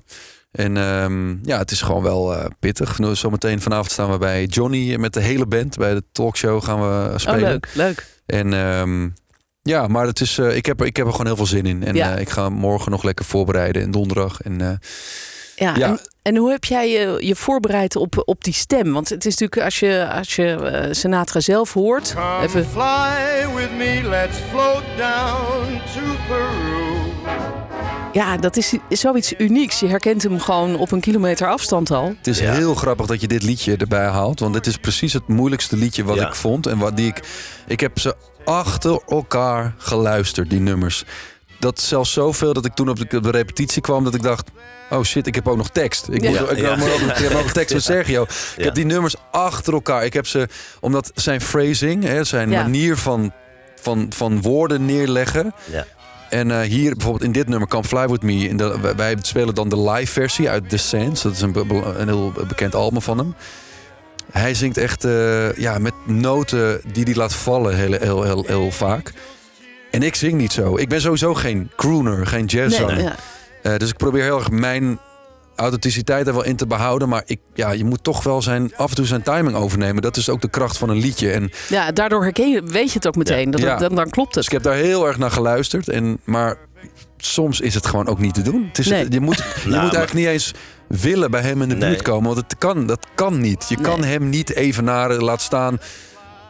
En 0.52 0.78
ehm, 0.78 1.30
ja, 1.44 1.58
het 1.58 1.72
is 1.72 1.82
gewoon 1.82 2.04
wel 2.04 2.36
eh, 2.36 2.46
pittig. 2.60 2.98
Nou, 2.98 3.16
zometeen 3.16 3.62
vanavond 3.62 3.92
staan 3.92 4.12
we 4.12 4.18
bij 4.18 4.46
Johnny 4.46 4.96
met 4.96 5.14
de 5.14 5.22
hele 5.22 5.46
band. 5.46 5.78
Bij 5.78 5.94
de 5.94 6.04
talkshow 6.12 6.64
gaan 6.64 6.80
we 6.80 7.10
oh, 7.12 7.18
spelen. 7.18 7.40
leuk, 7.50 7.68
leuk. 7.74 8.06
En 8.26 8.54
ehm, 8.54 9.10
ja, 9.62 9.88
maar 9.88 10.06
het 10.06 10.22
is, 10.22 10.38
eh, 10.38 10.56
ik, 10.56 10.66
heb 10.66 10.80
er, 10.80 10.86
ik 10.86 10.96
heb 10.96 11.06
er 11.06 11.12
gewoon 11.12 11.28
heel 11.28 11.36
veel 11.36 11.46
zin 11.46 11.66
in. 11.66 11.84
En 11.84 11.96
Ja. 11.96 12.16
eh, 12.16 12.22
ik 12.22 12.30
ga 12.30 12.50
morgen 12.50 12.92
nog 12.92 13.04
lekker 13.04 13.26
voorbereiden 13.26 13.82
en 13.82 13.92
donderdag. 13.92 14.42
En 14.42 14.62
eh, 14.62 14.72
Ja, 15.62 15.74
Ja. 15.76 15.88
En, 15.88 16.00
en 16.22 16.36
hoe 16.36 16.52
heb 16.52 16.64
jij 16.66 16.90
je, 16.92 17.18
je 17.28 17.36
voorbereid 17.36 17.96
op, 17.96 18.22
op 18.26 18.44
die 18.44 18.54
stem? 18.54 18.94
Want 18.94 19.10
het 19.10 19.26
is 19.26 19.38
natuurlijk 19.38 19.62
als 19.66 19.80
je, 19.80 20.10
als 20.14 20.36
je 20.36 20.46
eh, 20.56 20.88
Sinatra 20.94 21.40
zelf 21.40 21.74
hoort. 21.74 22.14
Come 22.16 22.44
Even, 22.44 22.66
fly 22.66 23.48
with 23.56 23.72
me, 23.78 24.02
let's 24.10 24.38
float 24.50 24.84
down 24.98 25.82
to 25.94 26.02
Peru. 26.28 27.00
ja, 28.14 28.38
dat 28.38 28.58
is, 28.58 28.74
is 28.90 29.00
zoiets 29.00 29.34
unieks. 29.38 29.80
Je 29.80 29.88
herkent 29.88 30.24
hem 30.24 30.40
gewoon 30.40 30.76
op 30.78 30.92
een 30.92 31.00
kilometer 31.00 31.48
afstand 31.48 31.92
al. 31.92 32.14
Het 32.18 32.28
is 32.28 32.40
Ja. 32.40 32.52
heel 32.54 32.76
grappig 32.76 33.06
dat 33.06 33.22
je 33.22 33.28
dit 33.28 33.44
liedje 33.44 33.78
erbij 33.78 34.08
haalt. 34.08 34.40
Want 34.40 34.54
dit 34.54 34.68
is 34.68 34.78
precies 34.78 35.14
het 35.14 35.28
moeilijkste 35.28 35.76
liedje 35.78 36.04
wat 36.04 36.16
Ja. 36.16 36.28
ik 36.28 36.36
vond. 36.36 36.68
En 36.68 36.78
wat 36.78 36.98
die 36.98 37.08
ik. 37.08 37.20
Ik 37.68 37.80
heb 37.80 38.00
ze 38.00 38.16
achter 38.46 39.00
elkaar 39.08 39.74
geluisterd, 39.78 40.50
die 40.50 40.60
nummers. 40.60 41.04
Dat 41.62 41.80
zelfs 41.82 42.12
zoveel 42.14 42.54
dat 42.54 42.66
ik 42.66 42.74
toen 42.74 42.90
op 42.90 43.10
de, 43.10 43.18
op 43.18 43.24
de 43.24 43.32
repetitie 43.32 43.82
kwam 43.82 44.04
dat 44.04 44.16
ik 44.16 44.22
dacht. 44.24 44.50
Oh 44.90 45.04
shit, 45.04 45.28
ik 45.28 45.36
heb 45.36 45.48
ook 45.48 45.58
nog 45.58 45.70
tekst. 45.70 46.08
Ik, 46.10 46.22
moet, 46.22 46.34
Ja. 46.34 46.50
ik, 46.50 46.58
Ja. 46.58 46.78
heb 46.78 46.90
ook, 46.94 47.00
ik 47.00 47.16
heb 47.18 47.34
ook 47.34 47.44
nog 47.44 47.52
tekst 47.52 47.74
met 47.74 47.84
Sergio. 47.94 48.24
Ik 48.24 48.30
Ja. 48.58 48.64
heb 48.64 48.74
die 48.76 48.86
nummers 48.86 49.16
achter 49.32 49.74
elkaar. 49.74 50.06
Ik 50.06 50.14
heb 50.14 50.28
ze, 50.28 50.48
omdat 50.80 51.12
zijn 51.16 51.42
phrasing, 51.42 52.04
hè, 52.04 52.24
zijn 52.24 52.50
manier 52.50 52.98
van, 52.98 53.34
van, 53.82 54.06
van 54.16 54.42
woorden 54.42 54.86
neerleggen. 54.86 55.54
Ja. 55.72 55.86
En 56.30 56.52
eh, 56.52 56.60
hier 56.70 56.92
bijvoorbeeld 56.96 57.24
in 57.24 57.32
dit 57.32 57.48
nummer, 57.48 57.68
Come 57.68 57.84
Fly 57.84 58.08
With 58.08 58.22
Me. 58.22 58.34
In 58.48 58.58
de, 58.58 58.94
wij- 58.96 59.16
spelen 59.22 59.56
dan 59.56 59.70
de 59.70 59.82
live 59.82 60.12
versie 60.12 60.50
uit 60.50 60.70
The 60.70 60.78
Sands. 60.78 61.22
Dat 61.22 61.32
is 61.32 61.42
een, 61.42 61.56
een 62.00 62.08
heel 62.08 62.34
bekend 62.48 62.76
album 62.76 63.02
van 63.02 63.18
hem. 63.18 63.36
Hij 64.32 64.54
zingt 64.54 64.78
echt 64.78 65.04
eh, 65.04 65.54
ja, 65.54 65.78
met 65.78 65.94
noten 66.06 66.82
die 66.94 67.04
hij 67.04 67.14
laat 67.16 67.34
vallen 67.34 67.76
heel, 67.76 67.92
heel, 68.00 68.24
heel, 68.24 68.44
heel 68.48 68.72
vaak. 68.72 69.14
En 69.92 70.04
ik 70.04 70.16
zing 70.16 70.34
niet 70.34 70.52
zo. 70.52 70.78
Ik 70.78 70.90
ben 70.90 71.02
sowieso 71.02 71.34
geen 71.34 71.72
crooner, 71.76 72.28
geen 72.28 72.46
jazzzanger. 72.46 73.02
ja. 73.02 73.16
Eh, 73.64 73.76
dus 73.78 73.90
ik 73.90 73.98
probeer 73.98 74.24
heel 74.24 74.38
erg 74.38 74.52
mijn 74.52 75.00
authenticiteit 75.56 76.28
er 76.28 76.34
wel 76.34 76.44
in 76.44 76.56
te 76.56 76.68
behouden. 76.68 77.10
Maar 77.10 77.24
ik, 77.26 77.40
ja, 77.54 77.72
je 77.72 77.84
moet 77.86 78.04
toch 78.04 78.24
wel 78.24 78.42
zijn, 78.42 78.76
af 78.76 78.90
en 78.90 78.96
toe 78.96 79.06
zijn 79.06 79.22
timing 79.22 79.56
overnemen. 79.56 80.02
Dat 80.02 80.18
is 80.18 80.30
ook 80.30 80.42
de 80.42 80.50
kracht 80.50 80.78
van 80.78 80.90
een 80.90 80.98
liedje. 80.98 81.32
En 81.32 81.52
ja, 81.70 81.92
daardoor 81.92 82.24
herken 82.24 82.50
je, 82.52 82.62
weet 82.64 82.88
je 82.88 82.94
het 82.94 83.08
ook 83.08 83.16
meteen. 83.16 83.52
Dat, 83.52 83.62
Ja. 83.62 83.76
dan, 83.78 83.96
dan 83.96 84.10
klopt 84.10 84.34
dus 84.34 84.46
het. 84.46 84.54
ik 84.54 84.64
heb 84.64 84.74
daar 84.74 84.82
heel 84.84 85.08
erg 85.08 85.18
naar 85.18 85.32
geluisterd. 85.32 85.88
En, 85.90 86.20
maar 86.24 86.56
soms 87.18 87.60
is 87.62 87.74
het 87.74 87.86
gewoon 87.86 88.08
ook 88.08 88.20
niet 88.20 88.34
te 88.34 88.42
doen. 88.42 88.66
Het 88.68 88.80
is, 88.80 88.88
Nee. 88.88 89.06
Je 89.10 89.20
moet, 89.20 89.38
je 89.44 89.44
moet 89.64 89.70
maar- 89.72 89.80
eigenlijk 89.82 90.14
niet 90.14 90.26
eens 90.28 90.54
willen 90.88 91.32
bij 91.32 91.42
hem 91.42 91.62
in 91.62 91.70
de 91.70 91.76
Nee. 91.76 91.90
buurt 91.90 92.02
komen. 92.02 92.34
Want 92.36 92.38
het 92.50 92.58
kan, 92.58 92.86
dat 92.86 93.08
kan 93.16 93.40
niet. 93.40 93.66
Je 93.70 93.78
kan 93.82 94.00
Nee. 94.00 94.12
hem 94.12 94.30
niet 94.30 94.50
evenaren, 94.56 95.24
laat 95.24 95.42
staan... 95.42 95.80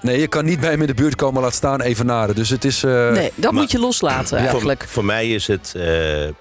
Nee, 0.01 0.19
je 0.19 0.27
kan 0.27 0.45
niet 0.45 0.59
bij 0.59 0.69
hem 0.69 0.81
in 0.81 0.87
de 0.87 0.93
buurt 0.93 1.15
komen, 1.15 1.41
laat 1.41 1.53
staan 1.53 1.81
evenaren. 1.81 2.35
Dus 2.35 2.49
het 2.49 2.65
is... 2.65 2.83
eh, 2.83 3.11
Nee, 3.11 3.31
dat 3.35 3.51
maar- 3.51 3.61
moet 3.61 3.71
je 3.71 3.79
loslaten 3.79 4.37
eigenlijk. 4.37 4.79
Voor, 4.81 4.89
voor 4.89 5.05
mij 5.05 5.29
is 5.29 5.47
het 5.47 5.73
eh, 5.75 6.27
eh, 6.27 6.33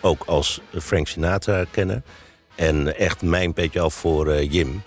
ook 0.00 0.22
als 0.26 0.60
Frank 0.80 1.08
Sinatra-kenner... 1.08 2.02
en 2.54 2.96
echt 2.98 3.22
mijn 3.22 3.52
petje 3.52 3.80
af 3.80 3.94
voor 3.94 4.28
eh, 4.30 4.52
Jim, 4.52 4.82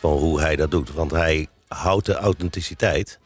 van 0.00 0.10
hoe 0.12 0.40
hij 0.40 0.56
dat 0.56 0.70
doet. 0.70 0.92
Want 0.92 1.10
hij 1.10 1.46
houdt 1.68 2.06
de 2.06 2.14
authenticiteit, 2.14 3.18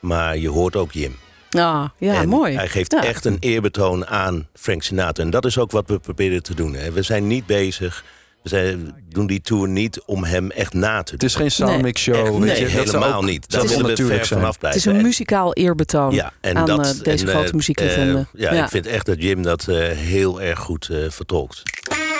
maar 0.00 0.36
je 0.36 0.48
hoort 0.48 0.76
ook 0.76 0.92
Jim. 0.92 1.16
Ah, 1.50 1.84
ja, 1.98 2.14
en 2.14 2.28
mooi. 2.28 2.56
Hij 2.56 2.68
geeft 2.68 2.92
Ja. 2.92 3.04
echt 3.04 3.24
een 3.24 3.36
eerbetoon 3.40 4.06
aan 4.06 4.46
Frank 4.54 4.82
Sinatra. 4.82 5.24
En 5.24 5.30
dat 5.30 5.44
is 5.44 5.58
ook 5.58 5.70
wat 5.70 5.88
we 5.88 5.98
proberen 5.98 6.42
te 6.42 6.54
doen. 6.54 6.74
Hè. 6.74 6.92
We 6.92 7.02
zijn 7.02 7.26
niet 7.26 7.46
bezig, 7.46 8.04
we 8.50 8.56
zijn, 8.56 8.94
doen 9.08 9.26
die 9.26 9.40
tour 9.40 9.68
niet 9.68 10.00
om 10.06 10.24
hem 10.24 10.50
echt 10.50 10.72
na 10.72 11.02
te 11.02 11.10
Het 11.10 11.20
doen. 11.20 11.28
is 11.28 11.34
geen 11.34 11.50
soundmix 11.50 12.02
show. 12.02 12.14
Echt, 12.14 12.28
weet 12.30 12.38
nee, 12.40 12.60
je? 12.60 12.66
Helemaal 12.66 13.14
ook- 13.14 13.24
niet. 13.24 13.50
dat 13.50 13.62
willen 13.62 13.76
we 13.82 13.88
natuurlijk 13.88 14.16
ver 14.18 14.26
zijn. 14.26 14.38
vanaf 14.40 14.50
Het 14.52 14.58
blijven. 14.60 14.80
is 14.80 14.86
een 14.86 14.96
En- 14.96 15.02
muzikaal 15.02 15.52
eerbetoon 15.54 16.14
ja, 16.14 16.32
en 16.40 16.56
aan 16.56 16.66
dat, 16.66 16.86
eh, 16.96 17.02
deze 17.02 17.24
en, 17.24 17.30
grote 17.30 17.48
eh, 17.48 17.52
muzieklegende. 17.54 18.18
eh, 18.18 18.40
ja, 18.40 18.52
Ja. 18.54 18.62
ik 18.64 18.70
vind 18.70 18.86
echt 18.86 19.06
dat 19.06 19.22
Jim 19.22 19.42
dat 19.42 19.68
eh, 19.68 19.76
heel 19.88 20.40
erg 20.42 20.58
goed 20.58 20.88
eh, 20.88 20.98
vertolkt. 21.08 21.62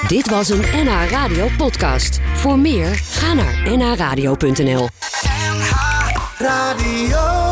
Dit 0.08 0.28
was 0.30 0.48
een 0.48 0.60
NH 0.84 1.10
Radio 1.10 1.48
podcast. 1.56 2.18
Voor 2.34 2.58
meer, 2.58 2.94
ga 2.94 3.34
naar 3.34 3.76
nhradio.nl. 3.76 4.88
Radio. 6.38 7.47